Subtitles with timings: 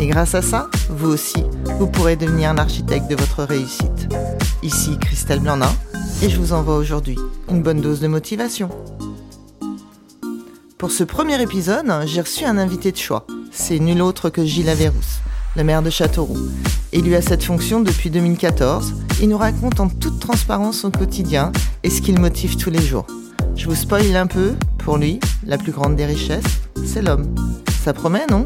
[0.00, 1.42] Et grâce à ça, vous aussi,
[1.78, 4.08] vous pourrez devenir l'architecte de votre réussite.
[4.62, 5.72] Ici Christelle Blandin,
[6.22, 7.16] et je vous envoie aujourd'hui
[7.50, 8.68] une bonne dose de motivation.
[10.78, 13.26] Pour ce premier épisode, j'ai reçu un invité de choix.
[13.50, 15.18] C'est nul autre que Gilles Averrousse,
[15.56, 16.38] le maire de Châteauroux.
[16.92, 21.50] Élu à cette fonction depuis 2014, il nous raconte en toute transparence son quotidien
[21.82, 23.06] et ce qui le motive tous les jours.
[23.56, 27.34] Je vous spoil un peu, pour lui, la plus grande des richesses, c'est l'homme.
[27.82, 28.44] Ça promet, non?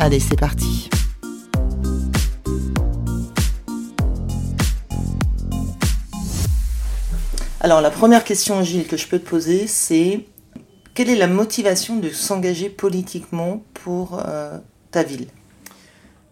[0.00, 0.88] Allez, c'est parti.
[7.60, 10.24] Alors la première question, Gilles, que je peux te poser, c'est
[10.94, 14.58] quelle est la motivation de s'engager politiquement pour euh,
[14.92, 15.26] ta ville?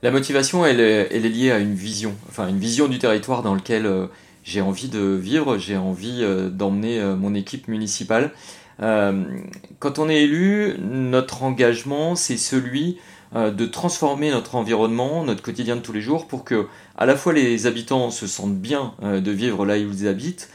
[0.02, 3.86] La motivation, elle est, liée à une vision, enfin une vision du territoire dans lequel
[3.86, 4.06] euh,
[4.44, 8.30] j'ai envie de vivre, j'ai envie euh, d'emmener mon équipe municipale.
[8.78, 12.98] quand on est élu, notre engagement, c'est celui
[13.34, 17.32] de transformer notre environnement, notre quotidien de tous les jours, pour que à la fois
[17.32, 20.48] les habitants se sentent bien de vivre là où ils habitent,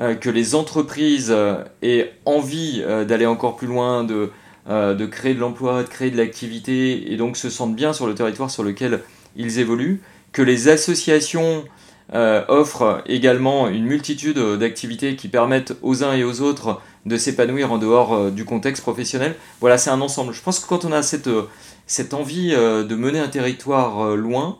[0.00, 4.30] euh, que les entreprises euh, aient envie euh, d'aller encore plus loin, de,
[4.68, 8.14] de créer de l'emploi, de créer de l'activité, et donc se sentent bien sur le
[8.14, 9.00] territoire sur lequel
[9.36, 10.00] ils évoluent,
[10.32, 11.64] que les associations
[12.12, 17.78] offrent également une multitude d'activités qui permettent aux uns et aux autres de s'épanouir en
[17.78, 19.34] dehors du contexte professionnel.
[19.60, 20.32] Voilà, c'est un ensemble.
[20.32, 21.28] Je pense que quand on a cette,
[21.86, 24.58] cette envie de mener un territoire loin,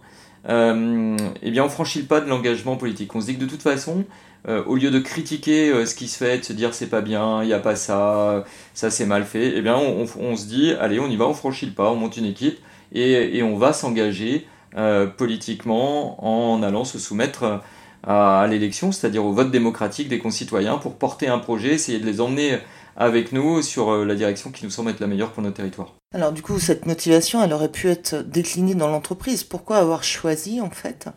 [0.49, 3.15] eh bien on franchit le pas de l'engagement politique.
[3.15, 4.05] On se dit que de toute façon,
[4.47, 7.01] euh, au lieu de critiquer euh, ce qui se fait, de se dire c'est pas
[7.01, 10.75] bien, il n'y a pas ça, ça c'est mal fait, eh bien on, se dit
[10.79, 12.59] allez on y va, on franchit le pas, on monte une équipe
[12.93, 14.47] et, on va s'engager
[14.77, 17.63] euh, politiquement en allant se soumettre
[18.03, 22.21] à, l'élection, c'est-à-dire au vote démocratique des concitoyens pour porter un projet, essayer de les
[22.21, 22.59] emmener
[22.97, 25.95] avec nous sur la direction qui nous semble être la meilleure pour notre territoire.
[26.13, 29.43] Alors du coup, cette motivation, elle aurait pu être déclinée dans l'entreprise.
[29.43, 31.09] Pourquoi avoir choisi en fait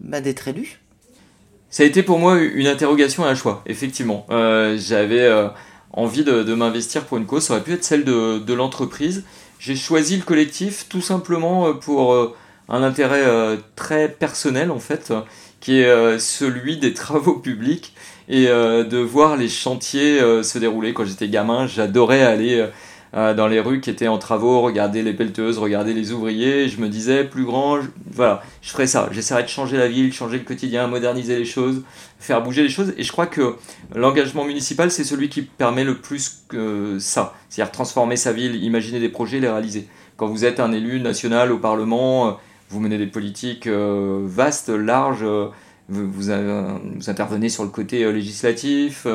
[0.00, 0.80] bah, d'être élu?
[1.68, 4.26] Ça a été pour moi une interrogation et un choix, effectivement.
[4.30, 5.48] Euh, j'avais euh,
[5.92, 9.24] envie de, m'investir pour une cause, ça aurait pu être celle de, l'entreprise.
[9.58, 12.34] J'ai choisi le collectif tout simplement euh, pour
[12.68, 13.24] un intérêt
[13.74, 15.12] très personnel en fait,
[15.60, 17.94] qui est celui des travaux publics
[18.28, 20.92] et de voir les chantiers se dérouler.
[20.92, 22.66] Quand j'étais gamin, j'adorais aller
[23.16, 26.68] euh, dans les rues qui étaient en travaux, regarder les pelleteuses, regarder les ouvriers.
[26.68, 27.78] Je me disais, plus grand,
[28.10, 29.08] voilà, je ferais ça.
[29.10, 31.82] J'essaierais de changer la ville, changer le quotidien, moderniser les choses,
[32.18, 32.92] faire bouger les choses.
[32.98, 33.56] Et je crois que
[33.94, 37.34] l'engagement municipal, c'est celui qui permet le plus que ça.
[37.48, 39.88] C'est-à-dire transformer sa ville, imaginer des projets, les réaliser.
[40.16, 42.32] Quand vous êtes un élu national au Parlement, euh,
[42.68, 45.24] vous menez des politiques euh, vastes, larges,
[45.88, 49.06] vous, intervenez sur le côté législatif,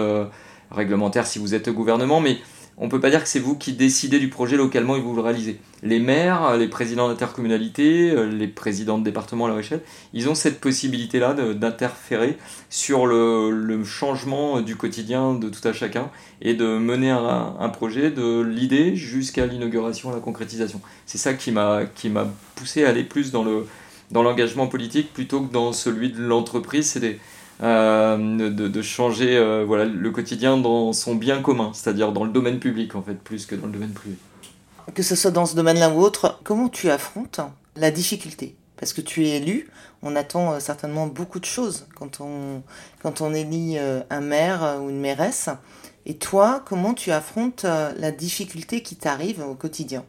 [0.72, 2.38] réglementaire si vous êtes au gouvernement, mais
[2.78, 5.22] on peut pas dire que c'est vous qui décidez du projet localement et vous le
[5.22, 5.59] réalisez.
[5.84, 9.82] Les maires, les présidents d'intercommunalité, euh, les présidents de département à la échelle,
[10.14, 12.38] ils ont cette possibilité-là d'interférer
[12.70, 16.09] sur le, changement du quotidien de tout à chacun
[16.42, 20.82] et de mener un, projet de l'idée jusqu'à l'inauguration, à la concrétisation.
[21.06, 21.88] C'est ça qui m'a
[22.56, 23.66] poussé à aller plus dans le
[24.11, 26.91] dans l'engagement politique plutôt que dans celui de l'entreprise.
[26.91, 27.19] C'est
[27.63, 32.59] euh, de, changer euh, voilà, le quotidien dans son bien commun, c'est-à-dire dans le domaine
[32.59, 34.16] public en fait, plus que dans le domaine privé.
[34.95, 37.39] Que ce soit dans ce domaine-là ou autre, comment tu affrontes
[37.75, 38.55] la difficulté?
[38.77, 39.69] Parce que tu es élu,
[40.01, 42.63] on attend euh, certainement beaucoup de choses quand on,
[43.03, 45.49] quand on élit un maire ou une mairesse.
[46.07, 50.03] Et toi, comment tu affrontes la difficulté qui t'arrive au quotidien?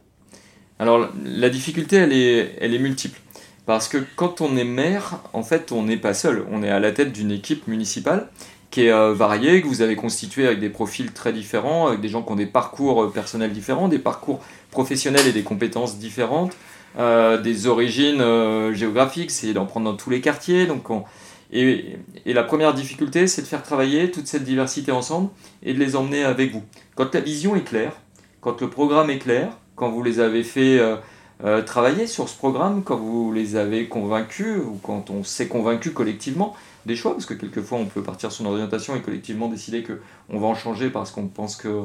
[0.79, 3.19] Alors, la difficulté, elle est, elle est multiple.
[3.65, 6.45] Parce que quand on est maire, en fait, on n'est pas seul.
[6.51, 8.29] On est à la tête d'une équipe municipale
[8.73, 12.09] qui est euh, variée, que vous avez constituée avec des profils très différents, avec des
[12.09, 16.57] gens qui ont des parcours euh, personnels différents, des parcours professionnels et des compétences différentes,
[16.97, 18.23] euh, des origines
[18.73, 20.65] géographiques, c'est d'en prendre dans tous les quartiers.
[20.65, 20.85] Donc
[21.51, 25.29] et, et, la première difficulté, c'est de faire travailler toute cette diversité ensemble
[25.61, 26.63] et de les emmener avec vous.
[26.95, 27.93] Quand la vision est claire,
[28.41, 30.79] quand le programme est clair, quand vous les avez fait
[31.43, 35.91] euh, travailler sur ce programme quand vous les avez convaincus ou quand on s'est convaincu
[35.91, 36.55] collectivement
[36.85, 40.39] des choix, parce que quelquefois on peut partir sur une orientation et collectivement décider qu'on
[40.39, 41.83] va en changer parce qu'on pense que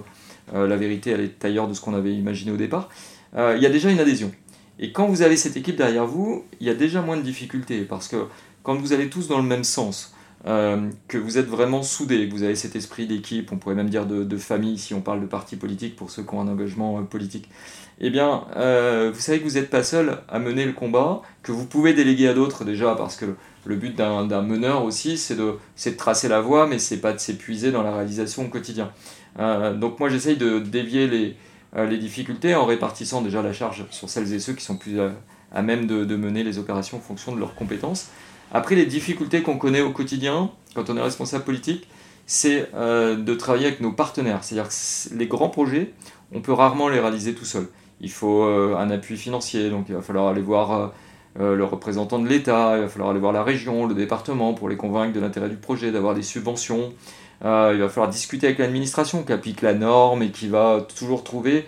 [0.54, 2.88] euh, la vérité elle est ailleurs de ce qu'on avait imaginé au départ.
[3.36, 4.30] Euh, il y a déjà une adhésion.
[4.78, 7.80] Et quand vous avez cette équipe derrière vous, il y a déjà moins de difficultés
[7.82, 8.26] parce que
[8.62, 10.14] quand vous allez tous dans le même sens,
[10.46, 13.90] euh, que vous êtes vraiment soudés, que vous avez cet esprit d'équipe, on pourrait même
[13.90, 16.98] dire de, famille si on parle de parti politique pour ceux qui ont un engagement
[16.98, 17.48] euh, politique,
[18.00, 21.50] eh bien, euh, vous savez que vous n'êtes pas seul à mener le combat, que
[21.50, 23.26] vous pouvez déléguer à d'autres déjà, parce que
[23.64, 25.54] le but d'un meneur aussi, c'est de,
[25.84, 28.92] de, tracer la voie, mais c'est pas de s'épuiser dans la réalisation au quotidien.
[29.36, 31.36] donc moi, j'essaye de dévier les,
[31.76, 35.00] les, difficultés en répartissant déjà la charge sur celles et ceux qui sont plus
[35.52, 38.10] à, même de, de mener les opérations en fonction de leurs compétences.
[38.52, 41.88] Après, les difficultés qu'on connaît au quotidien, quand on est responsable politique,
[42.28, 44.44] c'est euh, de travailler avec nos partenaires.
[44.44, 45.94] C'est-à-dire que les grands projets,
[46.32, 47.68] on peut rarement les réaliser tout seul.
[48.00, 50.92] Il faut euh, un appui financier, donc il va falloir aller voir
[51.40, 54.68] euh, le représentant de l'État, il va falloir aller voir la région, le département pour
[54.68, 56.92] les convaincre de l'intérêt du projet, d'avoir des subventions.
[57.42, 61.66] il va falloir discuter avec l'administration qui applique la norme et qui va toujours trouver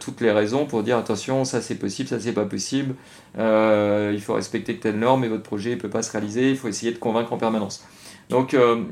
[0.00, 2.94] toutes les raisons pour dire attention, ça c'est possible, ça c'est pas possible,
[3.38, 6.68] il faut respecter telle norme et votre projet ne peut pas se réaliser, il faut
[6.68, 7.84] essayer de convaincre en permanence.
[8.28, 8.82] Donc, euh,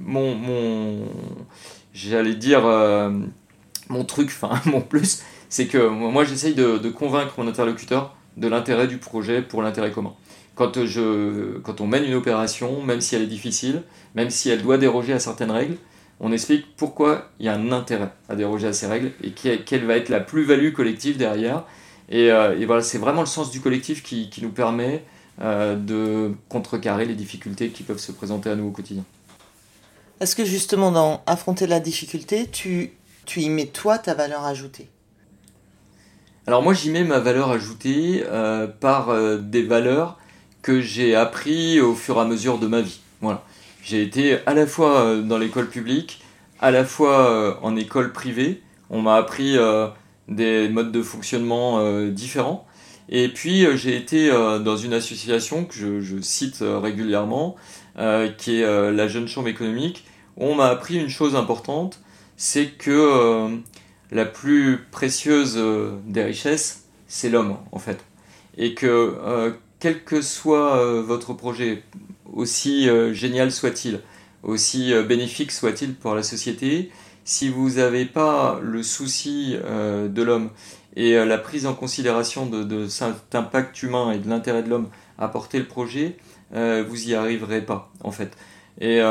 [0.00, 1.08] mon, mon
[1.92, 2.62] j'allais dire,
[3.88, 8.48] mon truc, enfin mon plus, c'est que moi j'essaye de, de, convaincre mon interlocuteur de
[8.48, 10.14] l'intérêt du projet pour l'intérêt commun.
[10.54, 13.82] Quand, je, quand on mène une opération, même si elle est difficile,
[14.14, 15.76] même si elle doit déroger à certaines règles,
[16.18, 19.84] on explique pourquoi il y a un intérêt à déroger à ces règles et quelle
[19.84, 21.64] va être la plus-value collective derrière.
[22.08, 25.04] Et, euh, voilà, c'est vraiment le sens du collectif qui, nous permet
[25.40, 29.04] euh, de contrecarrer les difficultés qui peuvent se présenter à nous au quotidien.
[30.20, 32.92] Est-ce que justement dans affronter la difficulté, tu,
[33.26, 34.88] tu y mets toi ta valeur ajoutée?
[36.46, 40.16] Alors moi j'y mets ma valeur ajoutée euh, par des valeurs
[40.62, 43.00] que j'ai appris au fur et à mesure de ma vie.
[43.20, 43.42] Voilà.
[43.82, 46.22] J'ai été à la fois dans l'école publique,
[46.60, 48.62] à la fois en école privée.
[48.90, 49.56] On m'a appris
[50.28, 52.66] des modes de fonctionnement différents.
[53.08, 57.56] Et puis j'ai été dans une association que je, cite régulièrement,
[58.38, 60.04] qui est la Jeune Chambre économique,
[60.36, 62.00] où on m'a appris une chose importante,
[62.36, 63.58] c'est que
[64.10, 65.58] la plus précieuse
[66.06, 68.04] des richesses, c'est l'homme en fait.
[68.58, 71.84] Et que quel que soit votre projet,
[72.32, 74.00] aussi euh, génial soit-il,
[74.42, 76.90] aussi euh, bénéfique soit-il pour la société,
[77.26, 80.48] si vous n'avez pas le souci euh, de l'homme
[80.96, 84.88] et la prise en considération de, cet impact humain et de l'intérêt de l'homme
[85.18, 86.16] à porter le projet,
[86.52, 88.34] vous y arriverez pas en fait.
[88.80, 89.02] Et,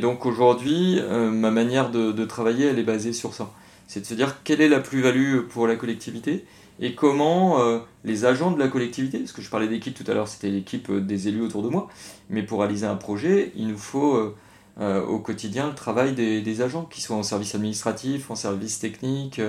[0.00, 3.52] donc aujourd'hui, ma manière de, de, travailler, elle est basée sur ça.
[3.86, 6.44] C'est de se dire quelle est la plus-value pour la collectivité
[6.80, 10.14] et comment euh, les agents de la collectivité, parce que je parlais d'équipe tout à
[10.14, 11.88] l'heure, c'était l'équipe euh, des élus autour de moi,
[12.28, 14.34] mais pour réaliser un projet, il nous faut
[14.80, 19.40] euh, au quotidien le travail des, agents, qui soient en service administratif, en service technique,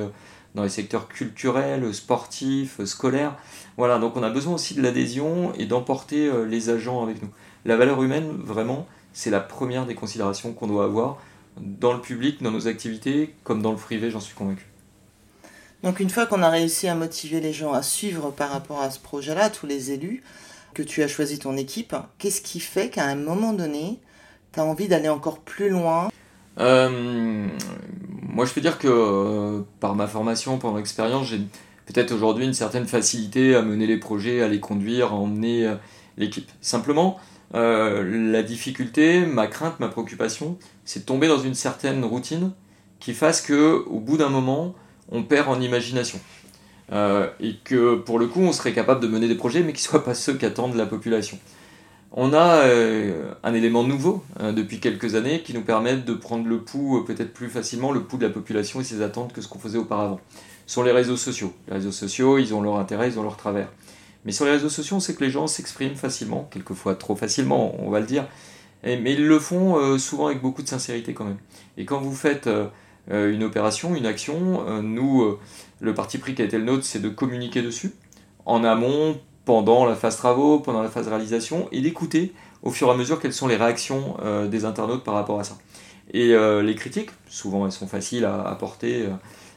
[0.56, 3.36] dans les secteurs culturels, sportifs, scolaires.
[3.78, 7.30] Voilà, donc on a besoin aussi de l'adhésion et d'emporter les agents avec nous.
[7.66, 11.18] La valeur humaine, vraiment, c'est la première des considérations qu'on doit avoir
[11.60, 14.66] dans le public, dans nos activités, comme dans le privé, j'en suis convaincu.
[15.84, 18.90] Donc une fois qu'on a réussi à motiver les gens à suivre par rapport à
[18.90, 20.24] ce projet-là, tous les élus,
[20.74, 24.00] que tu as choisi ton équipe, qu'est-ce qui fait qu'à un moment donné,
[24.54, 26.10] tu as envie d'aller encore plus loin?
[26.60, 27.48] Euh,
[28.24, 31.40] Moi je peux dire que euh, par ma formation, par mon expérience, j'ai
[31.86, 35.76] peut-être aujourd'hui une certaine facilité à mener les projets, à les conduire, à emmener euh,
[36.18, 36.50] l'équipe.
[36.62, 37.20] Simplement,
[37.54, 42.52] la difficulté, ma crainte, ma préoccupation, c'est de tomber dans une certaine routine
[43.00, 44.76] qui fasse que au bout d'un moment,
[45.12, 46.20] on perd en imagination.
[46.92, 49.88] Et que pour le coup, on serait capable de mener des projets, mais qui ne
[49.90, 51.40] soient pas ceux qu'attendent la population.
[52.20, 56.48] On a euh, un élément nouveau hein, depuis quelques années qui nous permet de prendre
[56.48, 59.42] le pouls euh, peut-être plus facilement, le pouls de la population et ses attentes que
[59.42, 60.20] ce qu'on faisait auparavant.
[60.66, 61.54] Sont les réseaux sociaux.
[61.68, 63.72] Les réseaux sociaux, ils ont leur intérêt, ils ont leur travers.
[64.26, 67.76] Mais sur les réseaux sociaux, on sait que les gens s'expriment facilement, quelquefois trop facilement,
[67.80, 68.28] on va le dire,
[68.84, 71.38] mais ils le font souvent avec beaucoup de sincérité quand même.
[71.78, 72.50] Et quand vous faites
[73.12, 74.68] euh, une opération, une action.
[74.68, 75.40] Euh, nous, euh,
[75.80, 77.94] le parti pris qui a été le nôtre, c'est de communiquer dessus,
[78.46, 82.92] en amont, pendant la phase travaux, pendant la phase réalisation, et d'écouter au fur et
[82.92, 84.18] à mesure quelles sont les réactions
[84.52, 85.58] des internautes par rapport à ça.
[86.14, 89.06] Et les critiques, souvent elles sont faciles à apporter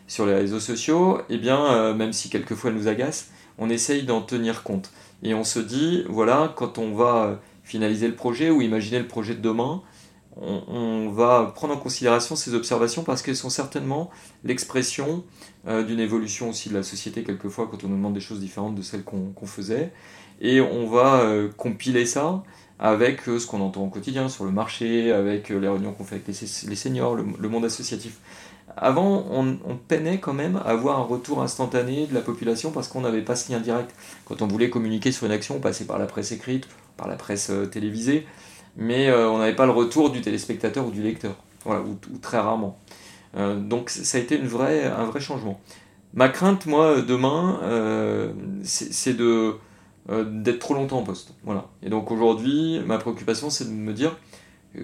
[0.06, 4.04] sur les réseaux sociaux, et eh bien, même si quelquefois elles nous agacent, on essaye
[4.04, 4.92] d'en tenir compte.
[5.25, 9.35] Et on se dit, voilà, quand on va finaliser le projet ou imaginer le projet
[9.35, 9.82] de demain,
[10.37, 14.10] on, va prendre en considération ces observations parce qu'elles sont certainement
[14.44, 15.25] l'expression
[15.66, 18.75] euh, d'une évolution aussi de la société quelquefois quand on nous demande des choses différentes
[18.75, 19.92] de celles qu'on faisait.
[20.40, 22.42] Et on va euh, compiler ça
[22.78, 26.16] avec euh, ce qu'on entend au quotidien sur le marché, avec les réunions qu'on fait
[26.16, 28.18] avec les, seniors, le, monde associatif.
[28.76, 33.02] avant, on, peinait quand même à avoir un retour instantané de la population parce qu'on
[33.02, 33.90] n'avait pas ce lien direct.
[34.25, 37.16] Quand on voulait communiquer sur une action, on passait par la presse écrite, par la
[37.16, 38.26] presse télévisée,
[38.80, 42.38] mais euh, on n'avait pas le retour du téléspectateur ou du lecteur, voilà, ou, très
[42.38, 42.78] rarement.
[43.37, 45.60] Euh, donc ça a été une vraie, un vrai changement.
[46.14, 47.60] Ma crainte, moi, demain,
[48.64, 49.54] c'est de
[50.08, 51.34] d'être trop longtemps en poste.
[51.44, 51.68] Voilà.
[51.84, 54.16] Et donc aujourd'hui, ma préoccupation, c'est de me dire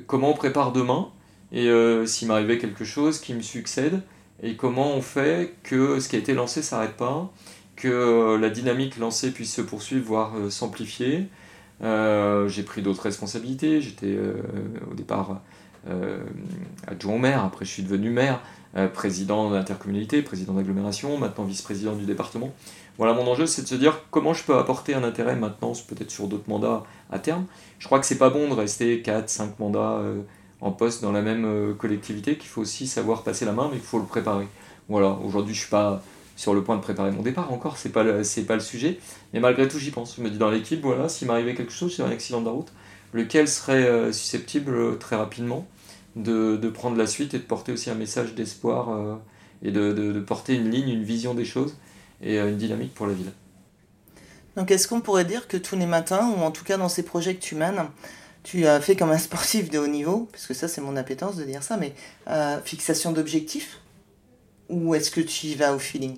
[0.07, 1.09] comment on prépare demain
[1.53, 4.03] et euh, s'il m'arrivait quelque chose qui me succède,
[4.43, 7.33] et comment on fait que ce qui a été lancé s'arrête pas,
[7.77, 11.29] que euh, la dynamique lancée puisse se poursuivre, voire euh, s'amplifier.
[11.81, 14.19] J'ai pris d'autres responsabilités, j'étais
[14.91, 15.41] au départ
[16.87, 18.41] adjoint au maire, après je suis devenu maire,
[18.95, 22.53] président d'intercommunalité, président d'agglomération, maintenant vice-président du département.
[22.99, 26.11] Voilà, mon enjeu, c'est de se dire comment je peux apporter un intérêt maintenant, peut-être
[26.11, 27.45] sur d'autres mandats à terme.
[27.79, 30.01] Je crois que c'est pas bon de rester 4, 5 mandats
[30.61, 33.79] en poste dans la même euh, collectivité, qu'il faut aussi savoir passer la main, mais
[33.79, 34.49] qu'il faut le préparer.
[34.89, 36.03] Voilà, aujourd'hui je suis pas
[36.37, 38.99] sur le point de préparer mon départ encore, c'est pas c'est pas le sujet,
[39.33, 40.17] mais malgré tout j'y pense.
[40.17, 42.53] Je me dis dans l'équipe, voilà, s'il m'arrivait quelque chose, sur un accident de la
[42.53, 42.73] route,
[43.13, 45.67] lequel serait euh, susceptible euh, très rapidement
[46.15, 49.19] de, de, prendre la suite et de porter aussi un message d'espoir
[49.63, 51.77] et de, de, porter une ligne, une vision des choses
[52.23, 53.33] et une dynamique pour la ville.
[54.57, 57.03] Donc est-ce qu'on pourrait dire que tous les matins, ou en tout cas dans ces
[57.03, 57.85] projets que tu mènes,
[58.43, 61.37] tu as fait comme un sportif de haut niveau, parce que ça c'est mon appétence
[61.37, 61.95] de dire ça, mais
[62.29, 63.81] euh, fixation d'objectifs?
[64.69, 66.17] Ou est-ce que tu y vas au feeling?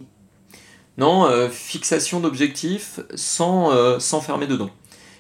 [0.97, 4.71] Non, euh, fixation d'objectifs sans euh, s'enfermer dedans.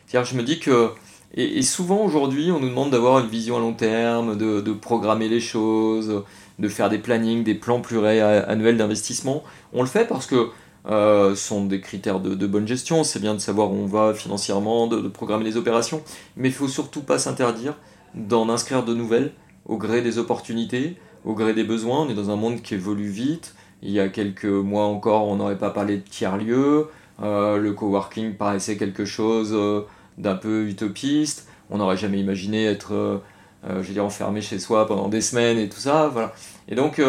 [0.06, 0.90] C'est-à-dire je me dis que,
[1.34, 5.28] et, souvent aujourd'hui on nous demande d'avoir une vision à long terme, de, de, programmer
[5.28, 6.24] les choses,
[6.58, 9.44] de faire des plannings, des plans pluriannuels d'investissement.
[9.72, 10.50] On le fait parce que
[10.86, 13.04] euh, sont des critères de, bonne gestion.
[13.04, 16.02] C'est bien de savoir où on va financièrement, de, programmer les opérations,
[16.36, 17.74] mais il faut surtout pas s'interdire
[18.14, 19.32] d'en inscrire de nouvelles
[19.66, 20.96] au gré des opportunités,
[21.28, 22.00] au gré des besoins.
[22.00, 23.54] On est dans un monde qui évolue vite.
[23.82, 26.88] Il y a quelques mois encore, on n'aurait pas parlé de tiers-lieux.
[27.22, 29.82] Euh, le coworking paraissait quelque chose euh,
[30.16, 31.46] d'un peu utopiste.
[31.70, 33.22] On n'aurait jamais imaginé être
[33.64, 36.08] je veux dire, enfermé chez soi pendant des semaines et tout ça.
[36.08, 36.32] Voilà.
[36.68, 37.02] Et donc,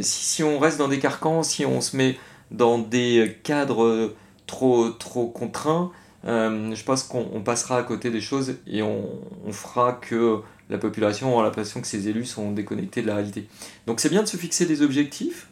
[0.00, 2.18] si, si, on reste dans des carcans, si on se met
[2.50, 4.12] dans des cadres
[4.46, 5.92] trop, trop contraints,
[6.26, 9.06] euh, je pense qu'on passera à côté des choses et on,
[9.52, 13.48] fera que la population aura l'impression que ses élus sont déconnectés de la réalité.
[13.86, 15.48] Donc c'est bien de se fixer des objectifs,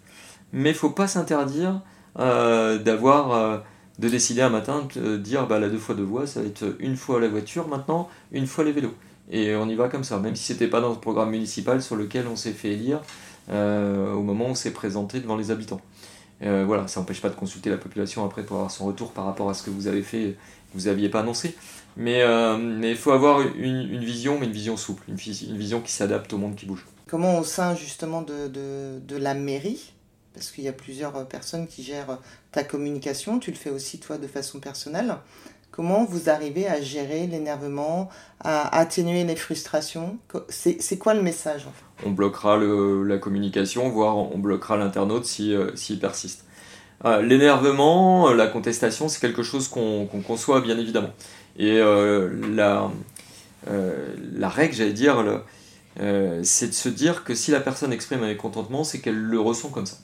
[0.53, 1.81] mais il faut pas s'interdire
[2.19, 3.59] euh, d'avoir euh,
[3.99, 6.77] de décider un matin de dire bah, la deux fois deux voies, ça va être
[6.79, 8.95] une fois la voiture maintenant, une fois les vélos.
[9.31, 11.97] Et on y va comme ça, même si c'était pas dans le programme municipal sur
[11.97, 13.01] lequel on s'est fait élire
[13.49, 15.81] au moment où on s'est présenté devant les habitants.
[16.43, 19.25] Euh, voilà, ça n'empêche pas de consulter la population après pour avoir son retour par
[19.25, 20.37] rapport à ce que vous avez fait,
[20.73, 21.57] que vous n'aviez pas annoncé.
[21.97, 25.93] Mais euh, il faut avoir une, vision, mais une vision souple, une, une vision qui
[25.93, 26.85] s'adapte au monde qui bouge.
[27.07, 29.93] Comment au sein justement de, de, de la mairie,
[30.33, 32.19] parce qu'il y a plusieurs personnes qui gèrent
[32.51, 35.17] ta communication, tu le fais aussi toi de façon personnelle,
[35.77, 38.09] Comment vous arrivez à gérer l'énervement,
[38.39, 40.19] à atténuer les frustrations?
[40.49, 41.67] C'est quoi le message
[42.07, 46.45] On bloquera la communication, voire on bloquera l'internaute euh, s'il persiste.
[47.05, 51.11] Euh, l'énervement, la contestation, c'est quelque chose qu'on conçoit bien évidemment.
[51.57, 52.91] Et euh, la,
[54.37, 55.43] la, règle, j'allais dire,
[56.43, 59.71] c'est de se dire que si la personne exprime un mécontentement, c'est qu'elle le ressent
[59.71, 59.97] comme ça.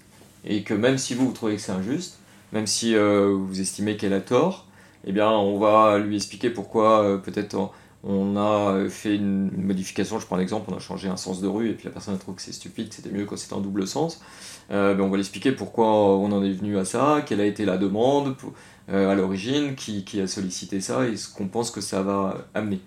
[0.45, 2.19] Et que même si vous, vous trouvez que c'est injuste,
[2.53, 4.67] même si vous estimez qu'elle a tort,
[5.05, 7.71] eh bien, on va lui expliquer pourquoi euh, peut-être
[8.03, 10.19] on a fait une modification.
[10.19, 12.15] Je prends un exemple, on a changé un sens de rue et puis la personne
[12.15, 14.21] a trouvé que c'est stupide, que c'était mieux quand c'était en double sens.
[14.71, 17.65] Euh, ben, on va l'expliquer pourquoi on en est venu à ça, quelle a été
[17.65, 18.35] la demande euh,
[18.93, 22.81] à l'origine, qui, qui, a sollicité ça et ce qu'on pense que ça va amener.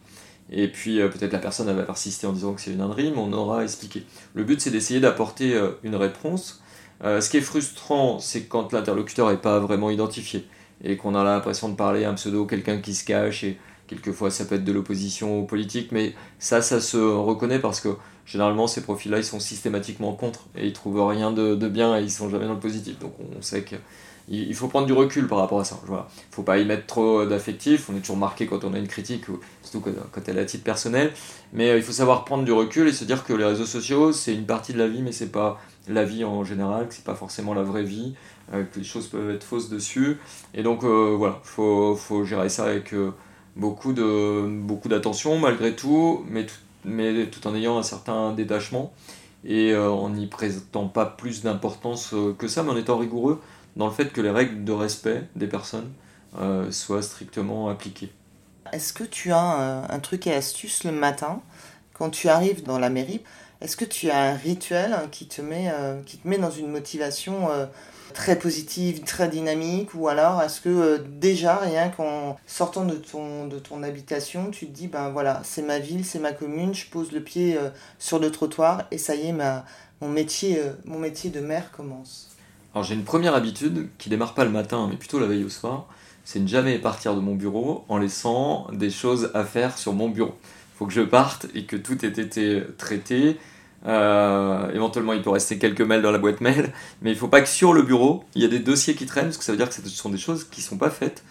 [0.51, 3.31] Et puis peut-être la personne va persister en disant que c'est une ânerie, mais on
[3.31, 4.03] aura expliqué.
[4.33, 6.62] Le but c'est d'essayer d'apporter une réponse.
[7.01, 10.45] ce qui est frustrant, c'est quand l'interlocuteur n'est pas vraiment identifié
[10.83, 13.57] et qu'on a l'impression de parler à un pseudo, quelqu'un qui se cache, et
[13.88, 17.89] quelquefois ça peut être de l'opposition politique, mais ça, ça se reconnaît parce que
[18.25, 22.12] généralement ces profils-là, ils sont systématiquement contre, et ils trouvent rien de, bien, et ils
[22.12, 23.00] sont jamais dans le positif.
[23.00, 23.63] Donc on sait
[24.27, 25.80] qu'il faut prendre du recul par rapport à ça.
[25.86, 26.08] Voilà.
[26.32, 28.88] Il faut pas y mettre trop d'affectif, on est toujours marqué quand on a une
[28.88, 29.25] critique,
[29.62, 31.12] surtout quand elle est à titre personnel,
[31.51, 34.12] mais euh, il faut savoir prendre du recul et se dire que les réseaux sociaux,
[34.12, 37.03] c'est une partie de la vie, mais c'est pas la vie en général, que c'est
[37.03, 38.15] pas forcément la vraie vie,
[38.53, 40.18] euh, que les choses peuvent être fausses dessus.
[40.53, 42.96] Et donc euh, voilà, il faut, faut, gérer ça avec
[43.56, 46.46] beaucoup d'attention malgré tout, mais
[47.25, 48.94] tout en ayant un certain détachement
[49.46, 53.42] et en n'y présentant pas plus d'importance que ça, mais en étant rigoureux
[53.75, 55.92] dans le fait que les règles de respect des personnes
[56.72, 58.12] soient strictement appliquées.
[58.72, 61.42] Est-ce que tu as un, truc et astuce le matin
[61.94, 63.22] quand tu arrives dans la mairie
[63.62, 65.72] est-ce que tu as un rituel qui te met,
[66.06, 67.48] qui te met dans une motivation
[68.13, 73.60] très positive, très dynamique Ou alors est-ce que déjà, rien qu'en sortant de ton, de
[73.60, 77.13] ton habitation, tu te dis, ben voilà, c'est ma ville, c'est ma commune, je pose
[77.13, 77.58] le pied
[78.00, 79.63] sur le trottoir et ça y est, ma,
[80.01, 82.32] mon, métier, mon métier de maire commence?
[82.74, 85.50] Alors j'ai une première habitude qui démarre pas le matin, mais plutôt la veille au
[85.50, 85.86] soir,
[86.24, 90.10] c'est ne jamais partir de mon bureau en laissant des choses à faire sur mon
[90.10, 90.34] bureau.
[90.74, 93.38] Il faut que je parte et que tout ait été traité.
[93.86, 97.42] Euh, éventuellement, il peut rester quelques mails dans la boîte mail, mais il faut pas
[97.42, 99.58] que sur le bureau, il y ait des dossiers qui traînent, parce que ça veut
[99.58, 101.24] dire que ce sont des choses qui ne sont pas faites.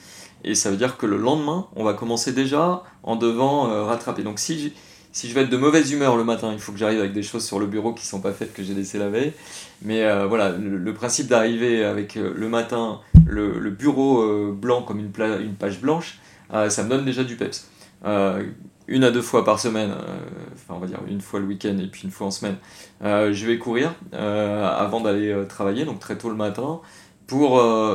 [0.45, 4.23] Et ça veut dire que le lendemain, on va commencer déjà en devant euh, rattraper.
[4.23, 4.75] Donc si
[5.13, 7.23] si je vais être de mauvaise humeur le matin, il faut que j'arrive avec des
[7.23, 9.33] choses sur le bureau qui sont pas faites, que j'ai laissé la veille.
[9.83, 14.99] Mais euh, voilà, le, principe d'arriver avec euh, le matin le, bureau euh, blanc comme
[14.99, 16.19] une page blanche,
[16.51, 17.69] ça me donne déjà du peps.
[18.89, 19.95] une à deux fois par semaine,
[20.55, 22.57] enfin on va dire une fois le week-end et puis une fois en semaine,
[23.01, 26.81] je vais courir avant d'aller travailler, donc très tôt le matin,
[27.27, 27.53] pour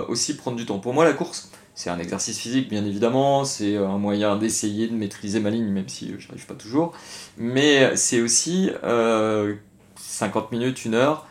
[0.09, 0.79] aussi prendre du temps.
[0.79, 4.87] Pour moi, la course, c'est un exercice physique, bien évidemment, c'est euh, un moyen d'essayer
[4.87, 6.91] de maîtriser ma ligne, même si euh, je arrive pas toujours.
[7.37, 11.27] Mais c'est aussi 50 euh, minutes, une heure,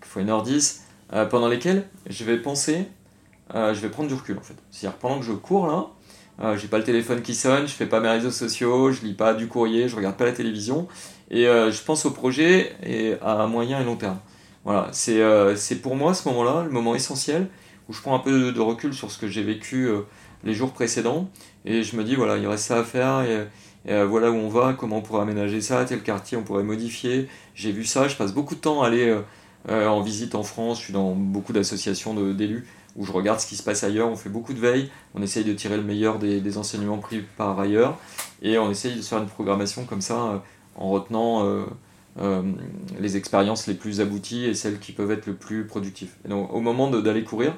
[0.00, 0.82] fois une heure 10,
[1.30, 2.86] pendant lesquelles je vais penser,
[3.54, 4.56] je vais prendre du recul en fait.
[4.72, 8.00] C'est-à-dire pendant que je cours là, j'ai pas le téléphone qui sonne, je fais pas
[8.00, 10.88] mes réseaux sociaux, je lis pas du courrier, je regarde pas la télévision,
[11.30, 14.18] et je pense au projet et à moyen et long terme.
[14.64, 17.48] Voilà, c'est pour moi ce moment-là, le moment essentiel
[17.88, 20.02] où je prends un peu de recul sur ce que j'ai vécu euh,
[20.44, 21.30] les jours précédents
[21.64, 23.46] et je me dis voilà il reste ça à faire et,
[23.90, 27.28] euh, voilà où on va, comment on pourrait aménager ça, tel quartier on pourrait modifier.
[27.54, 29.16] J'ai vu ça, je passe beaucoup de temps à aller
[29.68, 32.66] euh, en visite en France, je suis dans beaucoup d'associations d'élus
[32.96, 35.44] où je regarde ce qui se passe ailleurs, on fait beaucoup de veille, on essaye
[35.44, 37.96] de tirer le meilleur des, enseignements pris par ailleurs
[38.42, 40.42] et on essaye de faire une programmation comme ça
[40.76, 41.64] en retenant
[43.00, 46.10] les expériences les plus abouties et celles qui peuvent être le plus productives.
[46.28, 47.54] Donc au moment d'aller courir,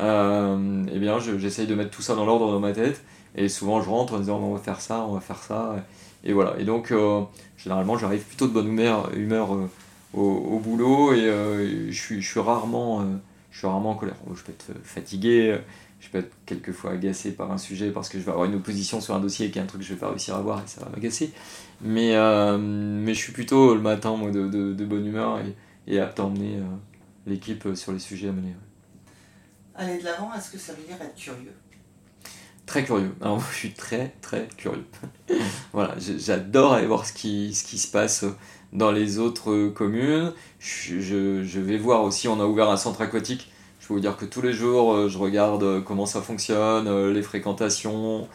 [0.00, 3.02] euh, eh bien j'essaye de mettre tout ça dans l'ordre dans ma tête
[3.34, 5.84] et souvent je rentre en disant on va faire ça, on va faire ça
[6.24, 6.54] et voilà.
[6.58, 7.22] Et donc euh,
[7.56, 9.70] généralement j'arrive plutôt de bonne humeur, humeur euh,
[10.12, 11.24] au, boulot et
[11.90, 13.04] je, suis, je, suis rarement,
[13.50, 14.16] je suis rarement en colère.
[14.34, 15.58] Je peux être fatigué,
[16.00, 19.00] je peux être quelquefois agacé par un sujet parce que je vais avoir une opposition
[19.00, 20.66] sur un dossier qui est un truc que je vais pas réussir à voir et
[20.66, 21.32] ça va m'agacer.
[21.80, 22.14] Mais,
[22.58, 25.54] mais je suis plutôt le matin moi, de, de, bonne humeur et,
[25.86, 26.60] et apte à emmener
[27.26, 28.54] l'équipe sur les sujets à mener
[29.76, 31.52] aller de l'avant, est-ce que ça veut dire être curieux?
[32.64, 33.14] Très curieux.
[33.20, 34.84] Alors, je suis très, très curieux.
[35.72, 38.24] voilà, j'adore aller voir ce qui, ce qui se passe
[38.72, 40.32] dans les autres communes.
[40.58, 43.52] Je, je, vais voir aussi, on a ouvert un centre aquatique.
[43.80, 46.88] Je peux vous dire que tous les jours, euh, je regarde euh, comment ça fonctionne,
[46.88, 48.28] euh, les fréquentations,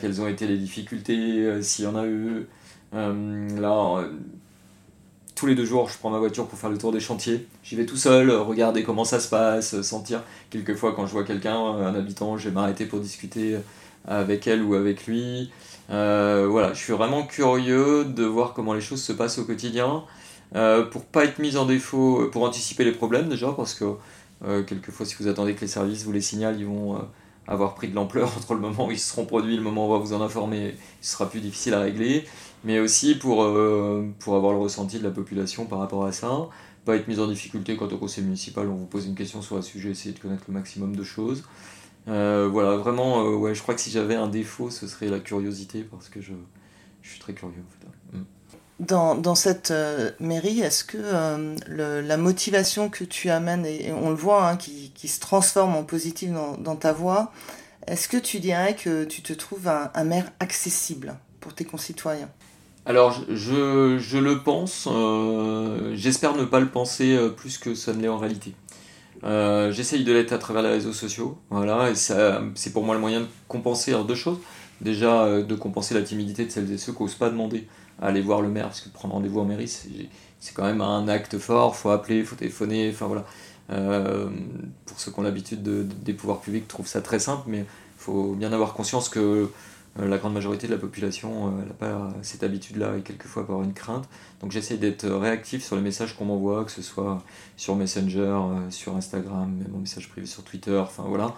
[0.00, 2.48] quelles ont été les difficultés, s'il y en a eu.
[2.92, 4.04] Là,
[5.34, 7.46] tous les deux jours, je prends ma voiture pour faire le tour des chantiers.
[7.62, 10.22] J'y vais tout seul, regarder comment ça se passe, sentir.
[10.50, 13.56] Quelquefois, quand je vois quelqu'un, un habitant, je vais m'arrêter pour discuter
[14.06, 15.50] avec elle ou avec lui.
[15.90, 20.04] Euh, voilà, je suis vraiment curieux de voir comment les choses se passent au quotidien.
[20.54, 23.84] Euh, pour pas être mis en défaut, pour anticiper les problèmes déjà, parce que
[24.44, 26.98] euh, quelquefois, si vous attendez que les services vous les signalent, ils vont
[27.46, 29.92] avoir pris de l'ampleur entre le moment où ils seront produits et le moment où
[29.92, 32.24] on va vous en informer, il sera plus difficile à régler
[32.64, 36.48] mais aussi pour, euh, pour avoir le ressenti de la population par rapport à ça,
[36.84, 39.56] pas être mis en difficulté quand au conseil municipal on vous pose une question sur
[39.56, 41.44] un sujet, essayer de connaître le maximum de choses.
[42.08, 45.20] Euh, voilà, vraiment, euh, ouais, je crois que si j'avais un défaut, ce serait la
[45.20, 46.32] curiosité, parce que je,
[47.02, 47.62] je suis très curieux.
[48.12, 48.18] Mm.
[48.80, 49.72] Dans, dans, cette
[50.20, 50.98] mairie, est-ce que
[51.68, 55.82] la motivation que tu amènes, et, on le voit, hein, qui, qui, se transforme en
[55.82, 57.32] positif dans, dans ta voix,
[57.88, 61.18] est-ce que tu dirais que tu te trouves un maire accessible?
[61.40, 62.30] Pour tes concitoyens
[62.88, 64.88] alors, je, je le pense.
[64.90, 68.54] Euh, j'espère ne pas le penser euh, plus que ça ne l'est en réalité.
[69.24, 71.36] Euh, j'essaye de l'être à travers les réseaux sociaux.
[71.50, 74.38] Voilà, et c'est pour moi le moyen de compenser deux choses.
[74.80, 77.66] Déjà, de compenser la timidité de celles et ceux qui n'osent pas demander
[78.00, 81.08] à aller voir le maire, parce que prendre rendez-vous en mairie, c'est quand même un
[81.08, 81.76] acte fort.
[81.76, 82.90] faut appeler, faut téléphoner.
[82.90, 83.26] Enfin voilà.
[84.86, 87.98] pour ceux qui ont l'habitude de, des pouvoirs publics, trouvent ça très simple, mais il
[87.98, 89.50] faut bien avoir conscience que
[90.06, 93.72] la grande majorité de la population n'a euh, pas cette habitude-là et quelquefois avoir une
[93.72, 94.08] crainte.
[94.40, 97.22] Donc j'essaie d'être réactif sur les messages qu'on m'envoie, que ce soit
[97.56, 101.34] sur Messenger, euh, sur Instagram, même en message privé sur Twitter, enfin voilà.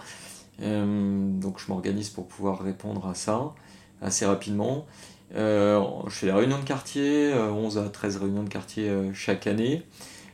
[0.58, 3.54] donc je m'organise pour pouvoir répondre à ça
[4.02, 4.86] assez rapidement.
[5.34, 9.82] je fais les réunions de quartier, 11 à 13 réunions de quartier chaque année.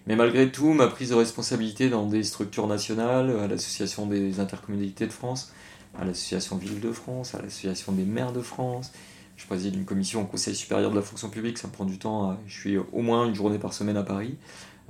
[0.07, 5.07] Mais malgré tout, ma prise de responsabilité dans des structures nationales, à l'Association des intercommunalités
[5.07, 5.53] de France,
[6.01, 8.93] à l'association Ville de France, à l'association des maires de France,
[9.37, 11.99] je préside une commission au Conseil supérieur de la fonction publique, ça me prend du
[11.99, 12.39] temps.
[12.47, 14.37] Je suis au moins une journée par semaine à Paris.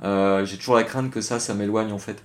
[0.03, 2.23] J'ai toujours la crainte que ça, ça m'éloigne en fait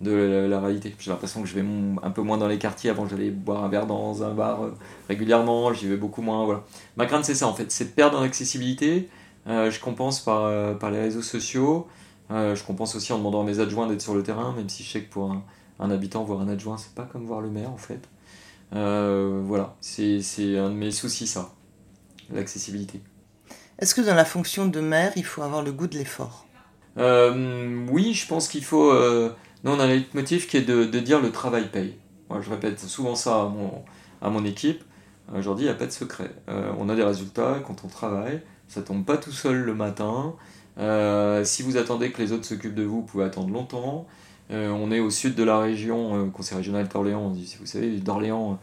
[0.00, 0.94] de la, réalité.
[0.98, 1.64] J'ai l'impression que je vais
[2.02, 2.90] un peu moins dans les quartiers.
[2.90, 4.74] Avant, j'allais boire un verre dans un bar euh,
[5.08, 6.44] régulièrement, j'y vais beaucoup moins.
[6.44, 6.64] Voilà.
[6.96, 9.08] Ma crainte, c'est ça en fait, c'est de perdre en accessibilité.
[9.46, 11.86] Euh, je compense par, euh, par les réseaux sociaux.
[12.30, 14.90] je compense aussi en demandant à mes adjoints d'être sur le terrain, même si je
[14.90, 15.32] sais que pour
[15.78, 18.00] un, habitant, voir un adjoint, c'est pas comme voir le maire en fait.
[18.72, 20.20] Voilà, c'est
[20.58, 21.52] un de mes soucis, ça,
[22.32, 23.00] l'accessibilité.
[23.78, 26.46] Est-ce que dans la fonction de maire, il faut avoir le goût de l'effort?
[26.96, 28.92] Oui, je pense qu'il faut
[29.66, 31.96] nous, on a un leitmotiv qui est de, dire le travail paye.
[32.30, 33.84] Moi, je répète souvent ça à mon,
[34.22, 34.84] à mon équipe.
[35.36, 36.30] Aujourd'hui, il n'y a pas de secret.
[36.48, 38.42] Euh, on a des résultats quand on travaille.
[38.68, 40.34] Ça tombe pas tout seul le matin.
[40.78, 44.06] Euh, si vous attendez que les autres s'occupent de vous, vous pouvez attendre longtemps.
[44.50, 47.34] Euh, on est au sud de la région, conseil régional d'Orléans.
[47.60, 48.58] Vous savez, d'Orléans,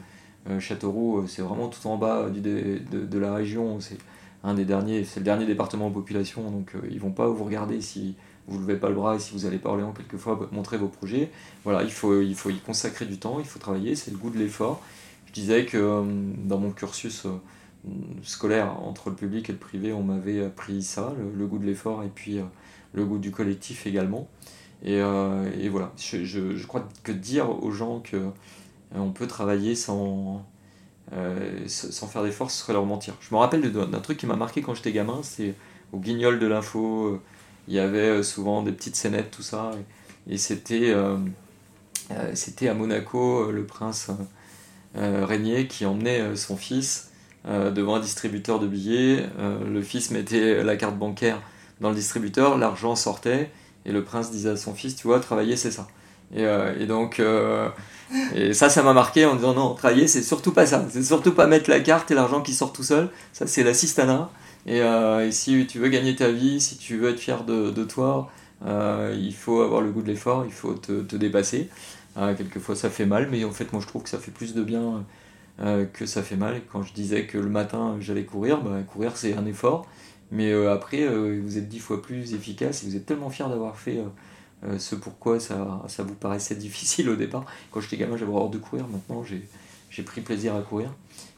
[0.59, 3.79] Châteauroux, c'est vraiment tout en bas de, la région.
[3.79, 3.97] C'est
[4.45, 6.49] le dernier département en population.
[6.49, 8.15] Donc, ils vont pas vous regarder si
[8.47, 10.87] vous ne levez pas le bras et si vous allez pas Orléans quelquefois montrer vos
[10.87, 11.31] projets.
[11.63, 14.81] Voilà, il faut, y consacrer du temps, il faut travailler, c'est le goût de l'effort.
[15.27, 16.03] Je disais que euh,
[16.45, 17.29] dans mon cursus euh,
[18.21, 22.03] scolaire entre le public et le privé, on m'avait appris ça, le, goût de l'effort
[22.03, 22.43] et puis euh,
[22.93, 24.27] le goût du collectif également.
[24.83, 28.29] Et, et voilà, je, je, crois que dire aux gens que
[28.93, 30.45] on peut travailler sans,
[31.67, 33.13] sans faire d'efforts, ce serait leur mentir.
[33.21, 35.55] Je me rappelle d'un truc qui m'a marqué quand j'étais gamin, c'est
[35.93, 37.21] au guignol de l'info
[37.67, 39.71] il y avait euh, souvent des petites scénettes, tout ça.
[40.29, 41.17] Et, c'était, euh,
[42.11, 44.09] euh, à Monaco le prince
[44.95, 47.09] Régnier qui emmenait son fils
[47.45, 49.25] devant un distributeur de billets.
[49.39, 51.41] le fils mettait la carte bancaire
[51.81, 53.49] dans le distributeur, l'argent sortait,
[53.85, 55.87] et le prince disait à son fils, tu vois, travailler c'est ça.
[56.35, 56.43] Et,
[56.79, 57.21] et donc,
[58.35, 61.33] et ça, ça m'a marqué en disant, non, travailler c'est surtout pas ça, c'est surtout
[61.33, 64.29] pas mettre la carte et l'argent qui sort tout seul, ça c'est l'assistanat.
[64.67, 68.29] Euh, et, si tu veux gagner ta vie, si tu veux être fier de, toi,
[68.65, 71.69] euh, il faut avoir le goût de l'effort, il faut te, dépasser.
[72.17, 74.53] Euh, quelquefois ça fait mal, mais en fait moi je trouve que ça fait plus
[74.53, 75.03] de bien
[75.93, 76.61] que ça fait mal.
[76.71, 79.87] Quand je disais que le matin j'allais courir, bah, courir c'est un effort,
[80.33, 83.99] mais après vous êtes dix fois plus efficace et vous êtes tellement fier d'avoir fait
[84.77, 87.45] ce pourquoi ça, ça vous paraissait difficile au départ.
[87.71, 90.93] Quand j'étais gamin j'avais hors de courir, maintenant j'ai pris plaisir à courir.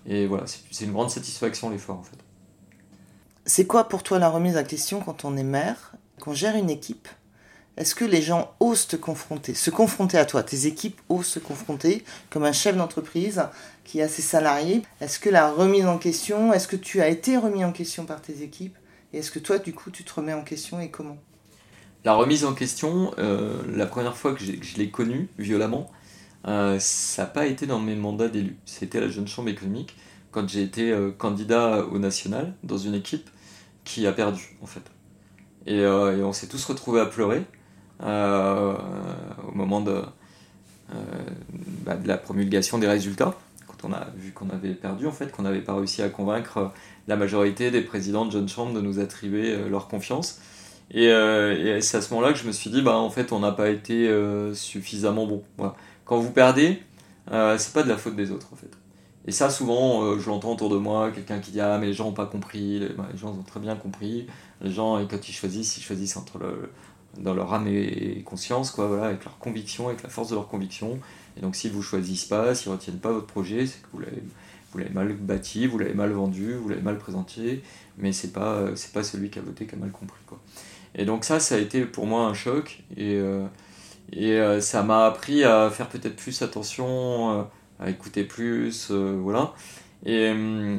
[0.08, 2.18] Et voilà, c'est une grande satisfaction l'effort en fait.
[3.46, 6.72] C'est quoi pour toi la remise à question quand on est maire, qu'on gère une
[6.72, 7.08] équipe?
[7.78, 10.44] Est-ce que les gens osent te confronter, se confronter à toi?
[10.44, 13.44] Tes équipes osent se confronter comme un chef d'entreprise
[13.84, 17.38] qui a ses salariés Est-ce que la remise en question, est-ce que tu as été
[17.38, 18.78] remis en question par tes équipes?
[19.14, 21.18] Et est-ce que toi, du coup, tu te remets en question et comment?
[22.06, 25.90] La remise en question, euh, la première fois que, je l'ai connue violemment,
[26.48, 28.58] euh, ça n'a pas été dans mes mandats d'élu.
[28.66, 29.98] C'était la Jeune Chambre économique,
[30.30, 33.28] quand j'ai été euh, candidat au national dans une équipe
[33.86, 34.84] qui a perdu en fait.
[35.66, 37.42] Et, on s'est tous retrouvés à pleurer
[38.00, 43.34] au moment bah, de la promulgation des résultats,
[43.86, 46.72] quand on a vu qu'on avait perdu en fait, qu'on n'avait pas réussi à convaincre
[47.08, 50.40] la majorité des présidents de jeunes chambres de nous attribuer leur confiance.
[50.92, 51.08] Et,
[51.82, 53.70] c'est à ce moment-là que je me suis dit, bah en fait, on n'a pas
[53.70, 54.10] été
[54.54, 55.44] suffisamment bon.
[56.06, 56.82] Quand vous perdez,
[57.28, 58.72] c'est pas de la faute des autres en fait.
[59.28, 61.94] Et ça, souvent, euh, je l'entends autour de moi, quelqu'un qui dit Ah, mais les
[61.94, 64.28] gens n'ont pas compris, les, bah, les, gens ont très bien compris.
[64.62, 66.72] Les gens, quand ils choisissent, ils choisissent entre le,
[67.18, 70.48] dans leur âme et conscience, quoi, voilà, avec leur conviction, avec la force de leur
[70.48, 71.00] conviction.
[71.38, 73.88] Et donc, s'ils ne vous choisissent pas, s'ils ne retiennent pas votre projet, c'est que
[73.94, 74.24] vous l'avez,
[74.72, 77.62] vous l'avez mal bâti, vous l'avez mal vendu, vous l'avez mal présenté,
[77.98, 80.22] mais c'est pas, c'est pas celui qui a voté qui a mal compris.
[80.28, 80.40] Quoi.
[80.96, 82.84] Et donc, ça, ça a été pour moi un choc.
[82.96, 83.46] Et, euh,
[84.14, 87.48] et euh, ça m'a appris à faire peut-être plus attention
[87.80, 89.54] à écouter plus, euh, voilà.
[90.06, 90.78] Et, euh,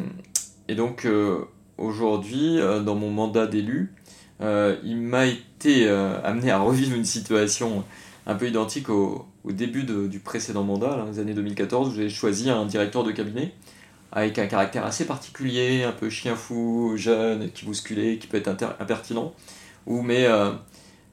[0.69, 1.45] et donc euh,
[1.79, 3.93] aujourd'hui, dans mon mandat d'élu,
[4.41, 7.85] il m'a été amené à revivre une situation
[8.27, 12.09] un peu identique au, au début du précédent mandat, dans les années 2014, où j'ai
[12.09, 13.53] choisi un directeur de cabinet
[14.13, 18.49] avec un caractère assez particulier, un peu chien fou, jeune, qui bousculait, qui peut être
[18.81, 19.35] impertinent,
[19.87, 20.29] où mes,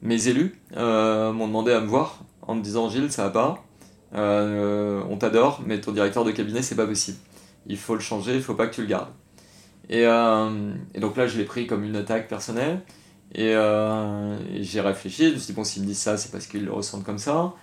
[0.02, 3.64] mes élus m'ont demandé à me voir en me disant Gilles, ça va pas,
[4.14, 7.18] euh, on t'adore, mais ton directeur de cabinet, c'est pas possible.
[7.66, 9.12] Il faut le changer, il faut pas que tu le gardes.
[9.88, 12.80] Et, euh, donc là, je l'ai pris comme une attaque personnelle.
[13.38, 16.46] Euh, et, j'ai réfléchi, je me suis dit, bon, s'ils me disent ça, c'est parce
[16.46, 17.54] qu'ils le ressentent comme ça.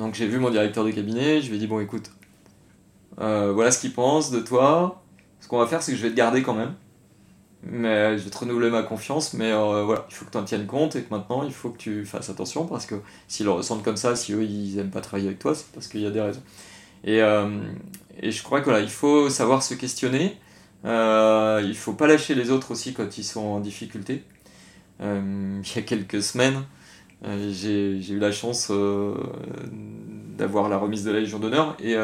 [0.00, 2.10] Donc j'ai vu mon directeur de cabinet, je lui ai dit, bon, écoute,
[3.18, 5.02] voilà ce qu'il pense de toi.
[5.40, 6.74] Ce qu'on va faire, c'est que je vais te garder quand même
[7.62, 10.44] mais je vais te renouveler ma confiance, mais euh, voilà, il faut que tu en
[10.44, 12.94] tiennes compte et que maintenant il faut que tu fasses attention parce que
[13.28, 15.86] s'ils le ressentent comme ça, si eux ils aiment pas travailler avec toi, c'est parce
[15.88, 16.42] qu'il y a des raisons.
[17.04, 17.60] Et, euh,
[18.20, 20.38] et je crois que voilà, il faut savoir se questionner,
[20.86, 24.24] Euh, il faut pas lâcher les autres aussi quand ils sont en difficulté.
[25.00, 26.64] il y a quelques semaines,
[27.22, 28.72] j'ai eu la chance
[30.38, 31.96] d'avoir la remise de la Légion d'honneur et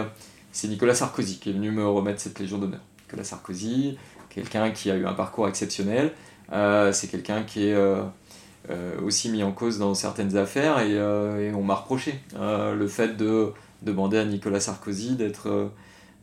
[0.52, 2.80] c'est Nicolas Sarkozy qui est venu me remettre cette Légion d'honneur.
[3.06, 3.96] Nicolas Sarkozy,
[4.28, 6.12] quelqu'un qui a eu un parcours exceptionnel,
[6.50, 7.76] c'est quelqu'un qui est
[8.70, 12.88] euh, aussi mis en cause dans certaines affaires et, euh, on m'a reproché euh, le
[12.88, 13.52] fait de
[13.82, 15.70] demander à Nicolas Sarkozy d'être,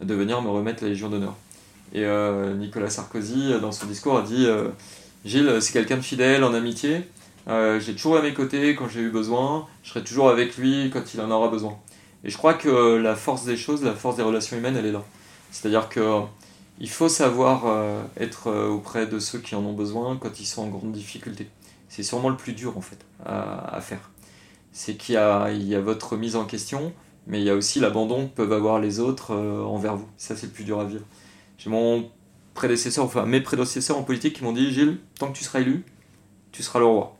[0.02, 1.36] de venir me remettre la Légion d'honneur.
[1.94, 2.06] Et
[2.58, 4.48] Nicolas Sarkozy, dans son discours, a dit
[5.24, 7.04] Gilles, c'est quelqu'un de fidèle en amitié.
[7.48, 9.68] J'ai toujours à mes côtés quand j'ai eu besoin.
[9.84, 11.78] Je serai toujours avec lui quand il en aura besoin.
[12.24, 14.92] Et je crois que la force des choses, la force des relations humaines, elle est
[14.92, 15.04] là.
[15.52, 16.22] C'est-à-dire que
[16.80, 17.66] il faut savoir
[18.18, 21.48] être auprès de ceux qui en ont besoin quand ils sont en grande difficulté
[21.94, 24.10] c'est sûrement le plus dur en fait à, faire.
[24.72, 26.92] C'est qu'il y a, votre mise en question,
[27.28, 30.08] mais il y a aussi l'abandon que peuvent avoir les autres euh, envers vous.
[30.18, 31.06] Ça, c'est le plus dur à vivre.
[31.60, 32.10] J'ai mon
[32.56, 35.86] prédécesseur, enfin mes prédécesseurs en politique qui m'ont dit Gilles, tant que tu seras élu,
[36.52, 37.16] tu seras le roi.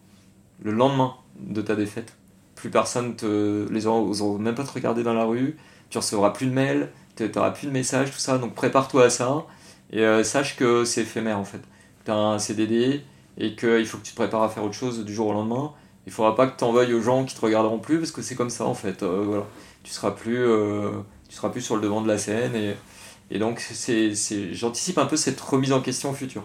[0.62, 2.16] Le lendemain de ta défaite,
[2.56, 3.68] plus personne te.
[3.72, 5.58] Les gens n'oseront même pas te regarder dans la rue,
[5.90, 9.10] tu recevras plus de mails, tu n'auras plus de messages, tout ça, donc prépare-toi à
[9.10, 9.46] ça
[9.92, 11.62] et euh, sache que c'est éphémère en fait.
[12.06, 13.04] Tu as un CDD,
[13.38, 15.72] et qu'il faut que tu te prépares à faire autre chose du jour au lendemain.
[16.06, 18.36] Il faudra pas que tu envoies aux gens qui te regarderont plus parce que c'est
[18.36, 19.04] comme ça en fait.
[19.04, 19.46] Euh, voilà.
[19.84, 20.92] Tu seras plus euh,
[21.30, 22.76] seras plus sur le devant de la scène et,
[23.32, 26.44] et donc c'est, c'est, j'anticipe un peu cette remise en question future.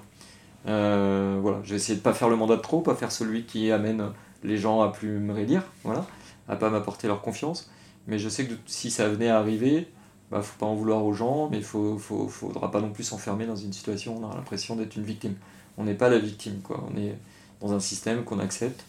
[0.67, 3.45] Euh, voilà, je vais essayer de pas faire le mandat de trop, pas faire celui
[3.45, 4.11] qui amène
[4.43, 6.07] les gens à plus me réélire, voilà,
[6.49, 7.71] à pas m'apporter leur confiance.
[8.07, 9.89] Mais je sais que si ça venait à arriver,
[10.31, 13.47] bah faut pas en vouloir aux gens, mais faut, faut, faudra pas non plus s'enfermer
[13.47, 15.35] dans une situation où on a l'impression d'être une victime
[15.79, 16.85] on n'est pas la victime, quoi.
[16.93, 17.17] On est
[17.61, 18.85] dans un système qu'on accepte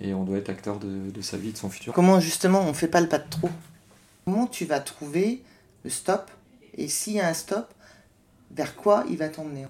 [0.00, 1.92] et on doit être acteur de, sa vie, de son futur.
[1.92, 3.50] Comment justement on fait pas le pas de trop?
[4.24, 5.42] Comment tu vas trouver
[5.84, 6.30] le stop?
[6.76, 7.72] Et s'il y a un stop,
[8.50, 9.66] vers quoi il va t'emmener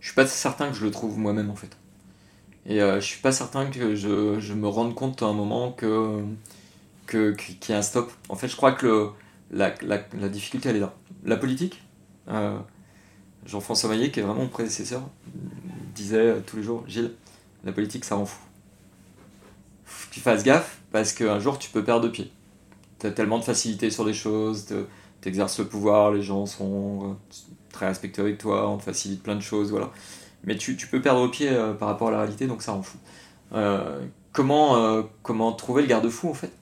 [0.00, 1.76] Je suis pas certain que je le trouve moi-même en fait.
[2.66, 6.24] Et euh, je suis pas certain que je, me rende compte à un moment que
[7.08, 8.12] qu'il y a un stop.
[8.28, 9.10] En fait, je crois que
[9.50, 9.70] la,
[10.28, 10.94] difficulté elle est là.
[11.24, 11.82] La politique,
[12.28, 12.58] euh,
[13.46, 15.02] Jean-François Maillet, qui est vraiment mon prédécesseur,
[15.94, 17.12] disait tous les jours Gilles,
[17.64, 18.40] la politique, ça rend fou.
[19.84, 22.30] Faut que tu fasses gaffe parce qu'un jour, tu peux perdre de pied.
[23.00, 24.66] Tu as tellement de facilité sur les choses,
[25.20, 27.34] tu exerces le pouvoir, les gens sont euh,
[27.72, 29.90] très respectueux avec toi, on te facilite plein de choses, voilà.
[30.44, 32.98] Mais tu, peux perdre pied euh, par rapport à la réalité, donc ça rend fou.
[34.32, 36.52] comment, comment trouver le garde-fou en fait?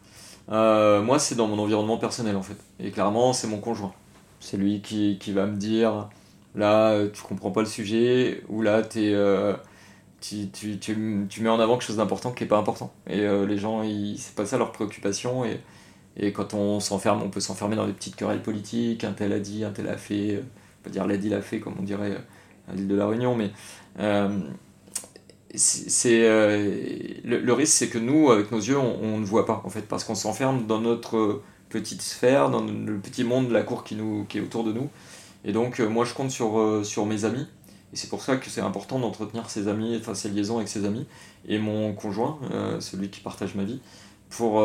[0.49, 2.57] Moi, c'est dans mon environnement personnel en fait.
[2.81, 3.93] Et clairement, c'est mon conjoint.
[4.41, 6.09] C'est lui qui, qui va me dire
[6.57, 9.55] Là, euh, tu comprends pas le sujet, ou là, es, euh,
[10.23, 12.93] tu, tu, tu, tu, mets en avant quelque chose d'important qui est pas important.
[13.07, 13.83] Et euh, les gens,
[14.17, 15.45] c'est pas ça leur préoccupation.
[15.45, 15.61] Et,
[16.17, 19.05] et quand on s'enferme, on peut s'enfermer dans des petites querelles politiques.
[19.05, 20.43] Un tel a dit, un tel a fait.
[20.87, 22.17] Peut dire l'a l'a fait, comme on dirait
[22.69, 23.37] à l'île de la Réunion.
[23.37, 23.51] Mais
[25.55, 29.71] c'est le, le, risque, c'est que nous, avec nos yeux, on, ne voit pas, en
[29.71, 33.85] fait, parce qu'on s'enferme dans notre petite sphère, dans le petit monde de la cour
[33.85, 34.89] qui, nous, qui est autour de nous.
[35.45, 37.47] Et donc, euh, moi, je compte sur, euh, sur mes amis.
[37.93, 40.85] Et c'est pour ça que c'est important d'entretenir ses amis, enfin ses liaisons avec ses
[40.85, 41.07] amis
[41.49, 43.81] et mon conjoint, euh, celui qui partage ma vie,
[44.29, 44.61] pour,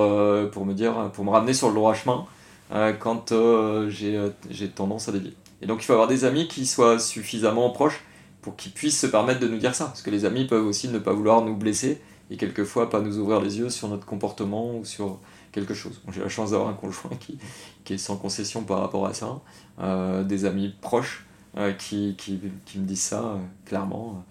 [0.52, 2.26] pour me dire, pour me ramener sur le droit chemin
[3.00, 3.32] quand
[3.90, 5.34] j'ai tendance à dévier.
[5.62, 8.02] Et donc il faut avoir des amis qui soient suffisamment proches
[8.42, 9.86] pour qu'ils puissent se permettre de nous dire ça.
[9.86, 13.20] Parce que les amis peuvent aussi ne pas vouloir nous blesser et quelquefois pas nous
[13.20, 15.20] ouvrir les yeux sur notre comportement ou sur
[15.52, 16.02] quelque chose.
[16.12, 17.38] J'ai la chance d'avoir un conjoint qui,
[17.84, 19.42] qui, est sans concession par rapport à ça,
[19.80, 21.26] euh, des amis proches
[21.58, 24.24] euh, qui, qui, qui, me disent ça euh, clairement.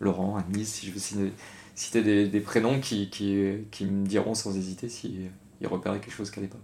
[0.00, 1.30] Laurent, Anise, si je veux
[1.76, 6.40] citer, des, prénoms qui, qui, me diront sans hésiter s'ils ils repéraient quelque chose qui
[6.40, 6.58] n'allait pas.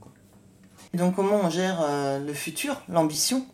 [0.94, 1.80] Donc comment on gère
[2.20, 3.46] le futur, l'ambition?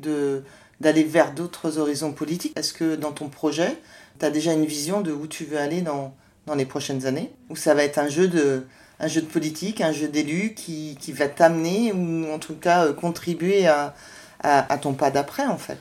[0.00, 0.42] De
[0.80, 2.58] d'aller vers d'autres horizons politiques?
[2.58, 3.76] Est-ce que dans ton projet,
[4.18, 6.14] tu as déjà une vision de où tu veux aller dans,
[6.46, 7.30] dans les prochaines années?
[7.50, 8.64] Ou ça va être un jeu de,
[8.98, 12.86] un jeu de politique, un jeu d'élu qui, qui, va t'amener ou en tout cas
[12.86, 13.94] euh, contribuer à,
[14.42, 15.78] à, ton pas d'après en fait?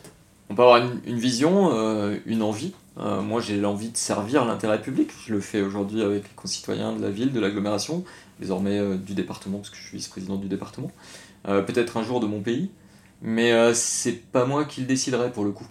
[0.49, 2.73] On peut avoir une, vision, euh, une envie.
[2.97, 5.11] Euh, moi j'ai l'envie de servir l'intérêt public.
[5.25, 8.03] Je le fais aujourd'hui avec les concitoyens de la ville, de l'agglomération,
[8.39, 10.91] désormais du département parce que je suis vice-président du département.
[11.45, 12.69] Peut-être un jour de mon pays,
[13.21, 15.67] mais c'est pas moi qui le déciderai pour le coup.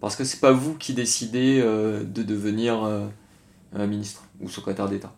[0.00, 2.88] Parce que c'est pas vous qui décidez de devenir
[3.74, 5.12] ministre ou secrétaire d'État.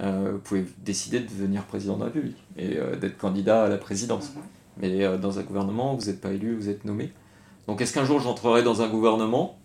[0.00, 3.68] Euh, vous pouvez décider de devenir président de la République et euh, d'être candidat à
[3.68, 4.30] la présidence.
[4.34, 4.42] Mhm.
[4.78, 7.12] Mais euh, dans un gouvernement, vous n'êtes pas élu, vous êtes nommé.
[7.66, 9.58] Donc est-ce qu'un jour j'entrerai dans un gouvernement?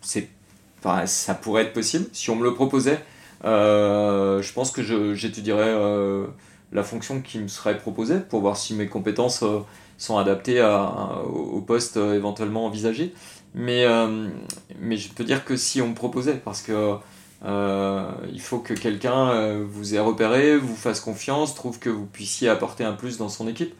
[0.00, 0.28] C'est,
[0.80, 2.06] enfin, Ça pourrait être possible.
[2.12, 3.00] Si on me le proposait,
[3.42, 4.82] je pense que
[5.14, 5.74] j'étudierais
[6.72, 9.42] la fonction qui me serait proposée pour voir si mes compétences
[9.98, 13.14] sont adaptées au poste éventuellement envisagé.
[13.54, 13.86] Mais,
[14.78, 16.96] mais je peux dire que si on me proposait, parce que
[17.42, 22.84] il faut que quelqu'un vous ait repéré, vous fasse confiance, trouve que vous puissiez apporter
[22.84, 23.74] un plus dans son équipe.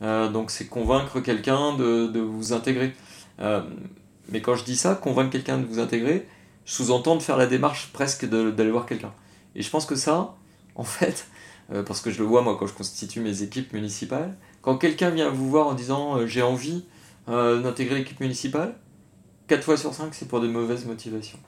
[0.00, 2.94] donc c'est convaincre quelqu'un de, de, vous intégrer.
[3.38, 6.26] mais quand je dis ça, convaincre quelqu'un de vous intégrer,
[6.68, 9.12] sous-entend de faire la démarche presque d'aller voir quelqu'un.
[9.54, 10.34] Et je pense que ça,
[10.76, 11.26] en fait,
[11.72, 14.36] euh, parce que je le vois moi quand je constitue mes équipes municipales,
[14.68, 16.84] quand quelqu'un vient vous voir en disant euh, j'ai envie
[17.28, 18.74] euh, d'intégrer l'équipe municipale,
[19.46, 21.38] 4 fois sur 5 c'est pour des mauvaises motivations.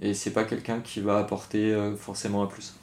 [0.00, 2.74] Et c'est pas quelqu'un qui va apporter forcément un plus.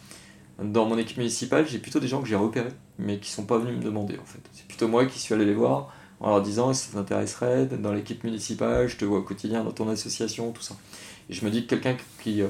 [0.62, 3.58] Dans mon équipe municipale, j'ai plutôt des gens que j'ai repérés, mais qui sont pas
[3.58, 4.39] venus me demander en fait.
[4.54, 8.24] C'est plutôt moi qui suis allé les voir en leur disant ça t'intéresserait dans l'équipe
[8.24, 10.76] municipale, je te vois au quotidien dans ton association, tout ça.
[11.30, 12.48] Et je me dis que quelqu'un qui euh,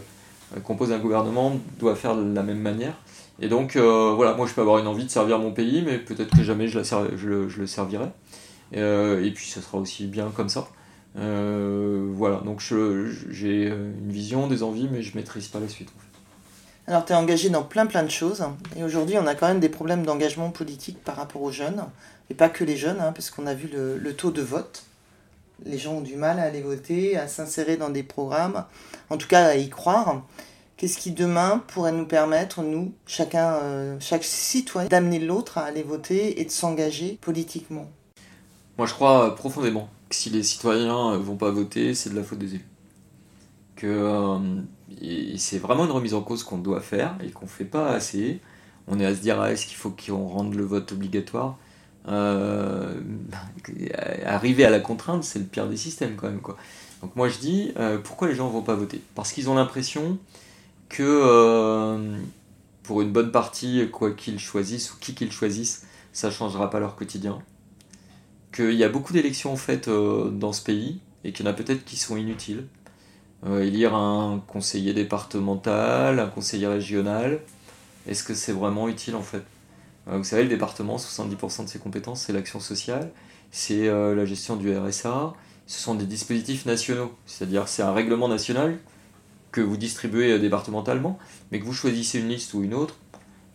[0.64, 2.96] compose un gouvernement doit faire de la même manière.
[3.42, 5.98] Et donc, euh, voilà, moi je peux avoir une envie de servir mon pays, mais
[5.98, 7.08] peut-être que jamais je, la
[7.58, 8.08] le, servirai.
[8.76, 10.68] Euh, et puis, ça sera aussi bien comme ça.
[11.16, 15.90] voilà, donc j'ai une vision, des envies, mais je maîtrise pas la suite.
[16.88, 18.44] Alors, tu es engagé dans plein plein de choses.
[18.76, 21.84] Et aujourd'hui, on a quand même des problèmes d'engagement politique par rapport aux jeunes.
[22.32, 24.84] Et pas que les jeunes, hein, parce qu'on a vu le, taux de vote
[25.66, 28.64] les gens ont du mal à aller voter, à s'insérer dans des programmes,
[29.10, 30.22] en tout cas à y croire.
[30.80, 35.84] Qu'est-ce qui demain pourrait nous permettre, nous, chacun, euh, chaque citoyen, d'amener l'autre à aller
[35.84, 37.92] voter et de s'engager politiquement?
[38.78, 42.40] Moi, je crois profondément que si les citoyens vont pas voter, c'est de la faute
[42.40, 42.68] des élus.
[43.76, 44.40] Que euh,
[45.36, 48.40] c'est vraiment une remise en cause qu'on doit faire et qu'on fait pas assez.
[48.88, 51.58] On est à se dire ah, est-ce qu'il faut qu'on rende le vote obligatoire?
[52.08, 53.02] Euh,
[54.26, 56.40] arriver à la contrainte, c'est le pire des systèmes quand même.
[56.40, 56.56] Quoi.
[57.02, 59.02] Donc moi je dis, euh, pourquoi les gens vont pas voter?
[59.14, 60.18] Parce qu'ils ont l'impression
[60.90, 62.18] que euh,
[62.84, 66.80] pour une bonne partie, quoi qu'ils choisissent ou qui qu'ils choisissent, ça ne changera pas
[66.80, 67.40] leur quotidien.
[68.52, 71.86] Qu'il y a beaucoup d'élections faites dans ce pays et qu'il y en a peut-être
[71.86, 72.66] qui sont inutiles.
[73.46, 77.42] élire un conseiller départemental, un conseiller régional,
[78.08, 79.44] est-ce que c'est vraiment utile en fait?
[80.08, 83.12] Euh, vous savez, le département, 70% de ses compétences, c'est l'action sociale,
[83.52, 85.34] c'est euh, la gestion du RSA,
[85.68, 88.80] ce sont des dispositifs nationaux, c'est-à-dire c'est un règlement national
[89.52, 91.18] que vous distribuez euh, départementalement,
[91.52, 92.96] mais que vous choisissez une liste ou une autre,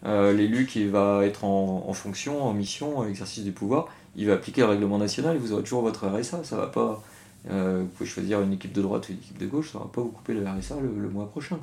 [0.07, 4.61] l'élu qui va être en, fonction, en mission, en exercice du pouvoir, il va appliquer
[4.61, 7.03] le règlement national et vous aurez toujours votre RSA, ça va pas...
[7.49, 10.03] vous pouvez choisir une équipe de droite ou une équipe de gauche, ça va pas
[10.03, 11.59] vous couper le RSA le mois prochain.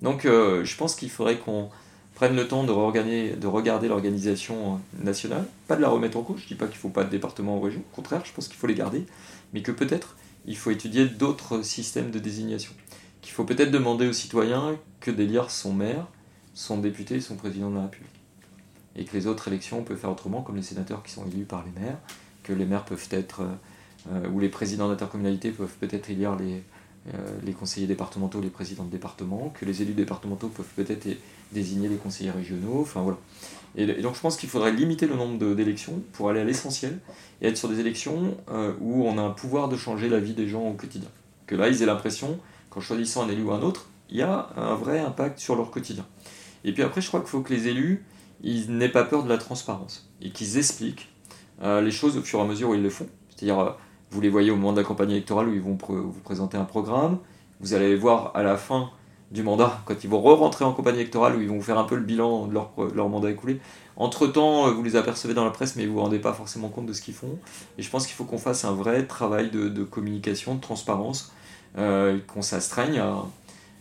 [0.00, 1.68] Donc je pense qu'il faudrait qu'on
[2.14, 6.44] prennent le temps de, de regarder l'organisation nationale, pas de la remettre en cause, je
[6.44, 8.48] ne dis pas qu'il ne faut pas de département ou région, au contraire, je pense
[8.48, 9.04] qu'il faut les garder,
[9.52, 10.16] mais que peut-être
[10.46, 12.72] il faut étudier d'autres systèmes de désignation,
[13.22, 16.06] qu'il faut peut-être demander aux citoyens que d'élire son maire,
[16.54, 18.10] son député et son président de la République.
[18.96, 21.44] Et que les autres élections, on peut faire autrement, comme les sénateurs qui sont élus
[21.44, 21.98] par les maires,
[22.42, 23.42] que les maires peuvent être,
[24.12, 26.62] euh, ou les présidents d'intercommunalité peuvent peut-être élire les,
[27.14, 31.08] euh, les conseillers départementaux, les présidents de département, que les élus départementaux peuvent peut-être
[31.50, 33.18] désigner les conseillers régionaux, enfin voilà.
[33.74, 37.00] Et, donc je pense qu'il faudrait limiter le nombre d'élections pour aller à l'essentiel
[37.40, 40.34] et être sur des élections euh, où on a un pouvoir de changer la vie
[40.34, 41.08] des gens au quotidien.
[41.46, 42.38] Que là, ils aient l'impression,
[42.72, 45.70] qu'en choisissant un élu ou un autre, il y a un vrai impact sur leur
[45.70, 46.06] quotidien.
[46.64, 48.04] Et puis après, je crois qu'il faut que les élus,
[48.42, 51.08] ils n'aient pas peur de la transparence et qu'ils expliquent
[51.62, 53.08] euh, les choses au fur et à mesure où ils le font.
[53.30, 53.76] C'est-à-dire,
[54.10, 56.64] vous les voyez au moment de la campagne électorale où ils vont vous présenter un
[56.64, 57.18] programme.
[57.60, 58.90] Vous allez les voir à la fin
[59.32, 61.84] du mandat, quand ils vont re-rentrer en campagne électorale, où ils vont vous faire un
[61.84, 63.60] peu le bilan de leur, mandat écoulé.
[63.96, 66.68] Entre-temps, euh, vous les apercevez dans la presse, mais vous ne vous rendez pas forcément
[66.68, 67.38] compte de ce qu'ils font.
[67.78, 71.41] Et je pense qu'il faut qu'on fasse un vrai travail de, communication, de transparence, euh,
[71.76, 73.24] qu'on s'astreigne à,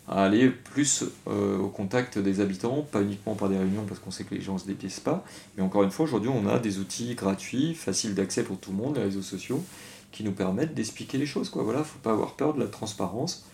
[0.08, 4.26] aller plus euh, au contact des habitants, pas uniquement par des réunions parce qu'on sait
[4.26, 5.24] que les gens ne se dépiècent pas,
[5.56, 8.78] mais encore une fois, aujourd'hui, on a des outils gratuits, faciles d'accès pour tout le
[8.78, 9.64] monde, les réseaux sociaux,
[10.12, 11.50] qui nous permettent d'expliquer les choses.
[11.50, 11.64] Quoi.
[11.64, 13.46] Voilà, faut pas avoir peur de la transparence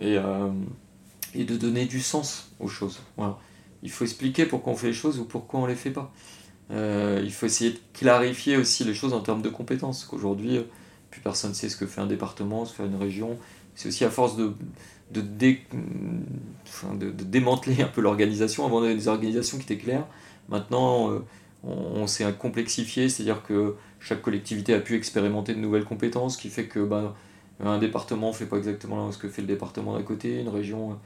[0.00, 0.48] et, euh,
[1.34, 2.98] et de donner du sens aux choses.
[3.16, 3.38] Voilà.
[3.82, 6.12] Il faut expliquer pourquoi on fait les choses ou pourquoi on les fait pas.
[6.70, 10.04] Euh, il faut essayer de clarifier aussi les choses en termes de compétences.
[10.04, 10.62] Qu'aujourd'hui, euh,
[11.10, 13.38] plus personne ne sait ce que fait un département, ce que fait une région.
[13.74, 14.52] C'est aussi à force de,
[15.10, 18.66] de, de, démanteler un peu l'organisation.
[18.66, 20.06] Avant, on avait des organisations qui étaient claires.
[20.48, 21.22] Maintenant,
[21.64, 26.64] on, s'est complexifié, c'est-à-dire que chaque collectivité a pu expérimenter de nouvelles compétences, qui fait
[26.66, 27.14] que ben,
[27.62, 30.98] un département ne fait pas exactement ce que fait le département d'à côté, une région.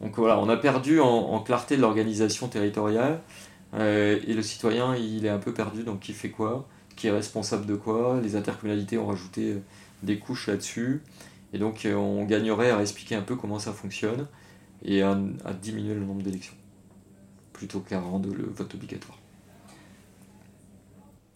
[0.00, 3.20] Donc voilà, on a perdu en, clarté de l'organisation territoriale,
[3.74, 6.66] euh, et le citoyen, il est un peu perdu, donc qui fait quoi?
[6.96, 8.20] Qui est responsable de quoi?
[8.22, 9.58] Les intercommunalités ont rajouté euh,
[10.02, 11.02] des couches là-dessus,
[11.52, 14.26] et donc euh, on gagnerait à expliquer un peu comment ça fonctionne,
[14.84, 16.54] et à, à diminuer le nombre d'élections,
[17.52, 19.18] plutôt qu'à rendre le vote obligatoire.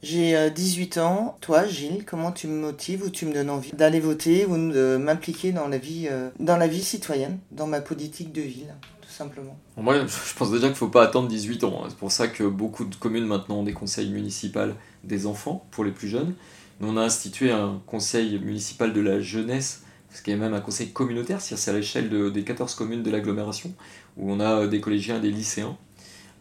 [0.02, 1.38] J'ai 18 ans.
[1.40, 4.98] Toi, Gilles, comment tu me motives ou tu me donnes envie d'aller voter ou de
[4.98, 8.74] m'impliquer dans la vie, dans la vie citoyenne, dans ma politique de ville
[9.14, 9.56] simplement?
[9.76, 11.84] Moi, je pense déjà qu'il ne faut pas attendre 18 ans.
[11.88, 14.72] C'est pour ça que beaucoup de communes maintenant ont des conseils municipaux
[15.04, 16.34] des enfants pour les plus jeunes.
[16.80, 19.83] Nous, on a institué un conseil municipal de la jeunesse,
[20.14, 23.72] ce qui est même un conseil communautaire, c'est à l'échelle des 14 communes de l'agglomération,
[24.16, 25.76] où on a des collégiens des lycéens,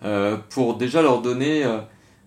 [0.06, 1.80] euh, pour déjà leur donner, euh,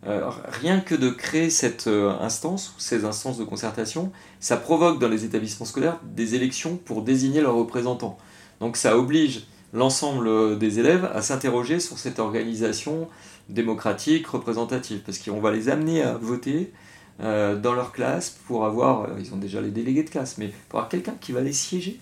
[0.07, 1.89] euh, rien que de créer cette
[2.21, 7.41] instance, ces instances de concertation, ça provoque dans les établissements scolaires des élections pour désigner
[7.41, 8.19] leurs représentants.
[8.61, 13.09] Donc ça oblige l'ensemble des élèves à s'interroger sur cette organisation
[13.49, 16.73] démocratique, représentative, parce qu'on va les amener à voter
[17.21, 20.53] euh, dans leur classe pour avoir, euh, ils ont déjà les délégués de classe, mais
[20.69, 21.99] pour avoir quelqu'un qui va les siéger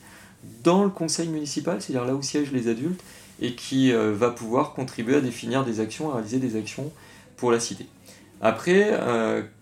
[0.62, 3.02] dans le conseil municipal, c'est-à-dire là où siègent les adultes,
[3.40, 6.92] et qui euh, va pouvoir contribuer à définir des actions, à réaliser des actions
[7.36, 7.86] pour la cité.
[8.40, 8.90] Après,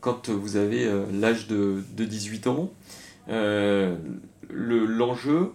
[0.01, 2.73] quand vous avez l'âge de, de, 18 ans,
[4.49, 5.53] l'enjeu,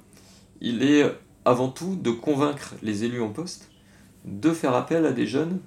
[0.62, 1.04] il est
[1.44, 3.70] avant tout de convaincre les élus en poste
[4.24, 5.60] de faire appel à des jeunes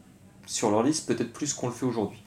[0.47, 2.23] sur leur liste peut-être plus qu'on le fait aujourd'hui.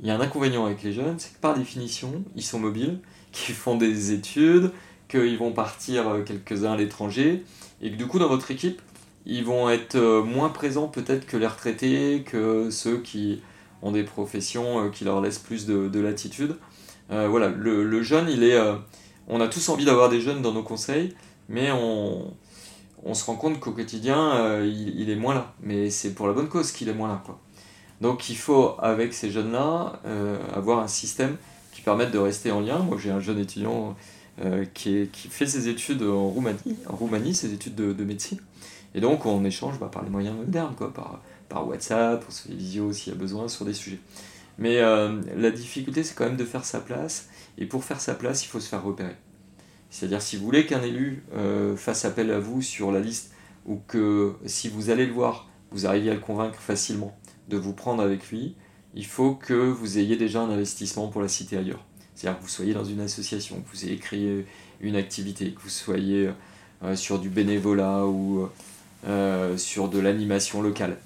[0.00, 3.00] Il y a un inconvénient avec les jeunes, c'est que par définition, ils sont mobiles,
[3.32, 4.72] qu'ils font des études,
[5.08, 7.44] qu'ils vont partir euh, quelques-uns à l'étranger,
[7.80, 8.80] et que du coup dans votre équipe,
[9.26, 13.40] ils vont être euh, moins présents peut-être que les retraités, que ceux qui
[13.82, 16.56] ont des professions euh, qui leur laissent plus de, latitude.
[17.08, 18.58] voilà, le, jeune, il est...
[19.28, 21.14] on a tous envie d'avoir des jeunes dans nos conseils,
[21.48, 22.34] mais on,
[23.04, 25.54] on se rend compte qu'au quotidien, euh, il, est moins là.
[25.60, 27.22] Mais c'est pour la bonne cause qu'il est moins là.
[27.24, 27.38] Quoi.
[28.00, 31.36] Donc il faut, avec ces jeunes-là, euh, avoir un système
[31.72, 32.78] qui permette de rester en lien.
[32.78, 33.96] Moi, j'ai un jeune étudiant
[34.44, 38.38] euh, qui, fait ses études en Roumanie, ses études de, médecine.
[38.94, 42.48] Et donc, on échange bah, par les moyens modernes, quoi, par, par WhatsApp, pour se
[42.48, 44.00] faire visio s'il y a besoin, sur des sujets.
[44.58, 47.28] Mais la difficulté, c'est quand même de faire sa place.
[47.58, 49.16] Et pour faire sa place, il faut se faire repérer.
[49.94, 53.32] C'est-à-dire si vous voulez qu'un élu euh, fasse appel à vous sur la liste
[53.64, 57.16] ou que si vous allez le voir, vous arriviez à le convaincre facilement
[57.48, 58.54] de vous prendre avec lui,
[58.94, 61.84] il faut que vous ayez déjà un investissement pour la cité ailleurs.
[62.14, 64.46] C'est-à-dire que vous soyez dans une association, que vous ayez créé
[64.80, 66.30] une activité, que vous soyez
[66.82, 68.48] euh, sur du bénévolat ou
[69.06, 70.96] euh, sur de l'animation locale.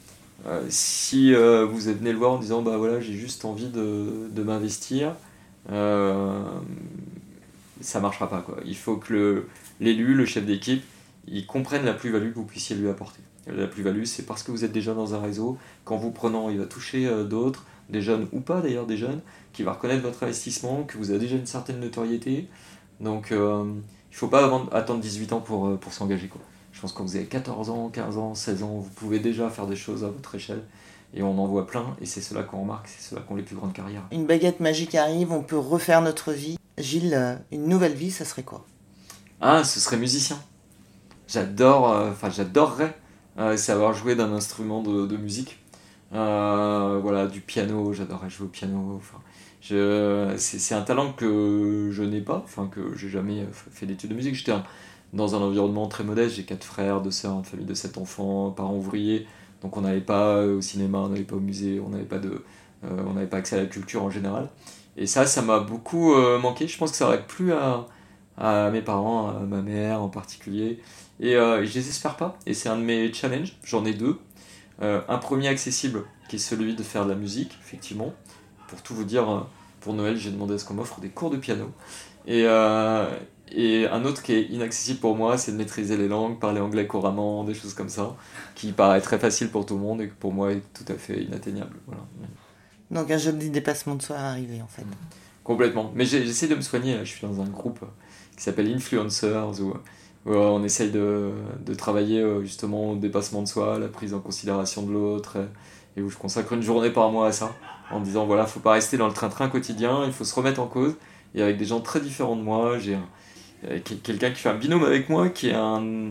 [0.68, 5.14] si vous venez le voir en disant bah voilà j'ai juste envie de, m'investir,
[7.80, 8.42] ça marchera pas.
[8.42, 8.58] Quoi.
[8.64, 9.46] Il faut que
[9.80, 10.82] l'élu, le, chef d'équipe,
[11.26, 13.20] il comprenne la plus-value que vous puissiez lui apporter.
[13.48, 16.58] La plus-value, c'est parce que vous êtes déjà dans un réseau, qu'en vous prenant, il
[16.58, 19.20] va toucher euh, d'autres, des jeunes ou pas d'ailleurs, des jeunes,
[19.52, 22.48] qui va reconnaître votre investissement, que vous avez déjà une certaine notoriété.
[23.00, 26.30] Donc euh, il ne faut pas attendre 18 ans pour, euh, pour s'engager.
[26.72, 29.48] Je pense que quand vous avez 14 ans, 15 ans, 16 ans, vous pouvez déjà
[29.48, 30.62] faire des choses à votre échelle.
[31.14, 33.42] Et on en voit plein, et c'est cela qu'on remarque, c'est cela qui ont les
[33.42, 34.02] plus grandes carrières.
[34.12, 36.58] Une baguette magique arrive, on peut refaire notre vie.
[36.76, 38.66] Gilles, une nouvelle vie, ça serait quoi?
[39.40, 40.38] Ah, ce serait musicien.
[41.26, 42.96] J'adore, euh, enfin j'adorerais
[43.38, 45.58] euh, savoir jouer d'un instrument de, musique.
[46.10, 48.96] voilà, du piano, j'adorerais jouer au piano.
[48.96, 49.18] Enfin,
[50.36, 54.34] c'est un talent que je n'ai pas, enfin que j'ai jamais fait d'études de musique.
[54.34, 54.54] J'étais
[55.12, 58.50] dans un environnement très modeste, j'ai quatre frères, deux sœurs, une famille de sept enfants,
[58.50, 59.26] parents ouvriers.
[59.62, 62.18] Donc on n'allait pas au cinéma, on n'allait pas au musée, on n'avait pas,
[62.82, 64.48] n'avait pas accès à la culture en général.
[64.98, 66.66] Et ça, ça m'a beaucoup euh, manqué.
[66.66, 67.86] Je pense que ça aurait plu à,
[68.36, 70.80] à, mes parents, à ma mère en particulier.
[71.20, 72.38] Et euh, je les espère pas.
[72.46, 73.56] Et c'est un de mes challenges.
[73.64, 74.18] J'en ai deux.
[74.82, 78.12] Euh, un premier accessible, qui est celui de faire de la musique, effectivement.
[78.68, 79.46] Pour tout vous dire,
[79.80, 81.72] pour Noël, j'ai demandé à ce qu'on m'offre des cours de piano.
[82.26, 82.46] Et,
[83.52, 86.86] et un autre qui est inaccessible pour moi, c'est de maîtriser les langues, parler anglais
[86.86, 88.14] couramment, des choses comme ça,
[88.54, 90.96] qui paraît très facile pour tout le monde et qui pour moi est tout à
[90.96, 91.76] fait inatteignable.
[91.86, 92.02] Voilà.
[92.90, 94.84] Donc un joli dépassement de soi à arriver en fait.
[95.44, 95.92] Complètement.
[95.94, 97.80] Mais j'essaie de me soigner, je suis dans un groupe
[98.36, 99.74] qui s'appelle Influencers où,
[100.26, 101.30] on essaye de,
[101.64, 105.38] de, travailler euh, justement au dépassement de soi, la prise en considération de l'autre,
[105.96, 107.54] et, où je consacre une journée par mois à ça,
[107.90, 110.66] en disant voilà, faut pas rester dans le train-train quotidien, il faut se remettre en
[110.66, 110.94] cause,
[111.34, 112.98] et avec des gens très différents de moi, j'ai
[113.68, 116.10] euh, quelqu'un qui fait un binôme avec moi, qui est un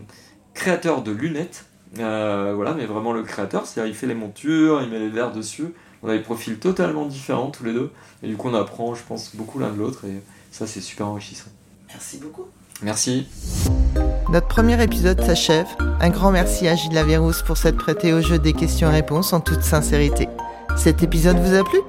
[0.53, 1.65] créateur de lunettes,
[1.99, 5.31] euh, voilà, mais vraiment le créateur, c'est-à-dire il fait les montures, il met les verres
[5.31, 7.91] dessus, on a des profils totalement différents tous les deux.
[8.23, 10.05] Et du coup, on apprend, je pense, beaucoup l'un de l'autre.
[10.05, 11.49] Et ça, c'est super enrichissant.
[11.89, 12.45] Merci beaucoup.
[12.81, 13.27] Merci.
[14.31, 15.67] Notre premier épisode s'achève.
[15.99, 19.63] Un grand merci à Gilles Lavérousse pour s'être prêté au jeu des questions-réponses en toute
[19.63, 20.29] sincérité.
[20.75, 21.79] Cet épisode vous a plu?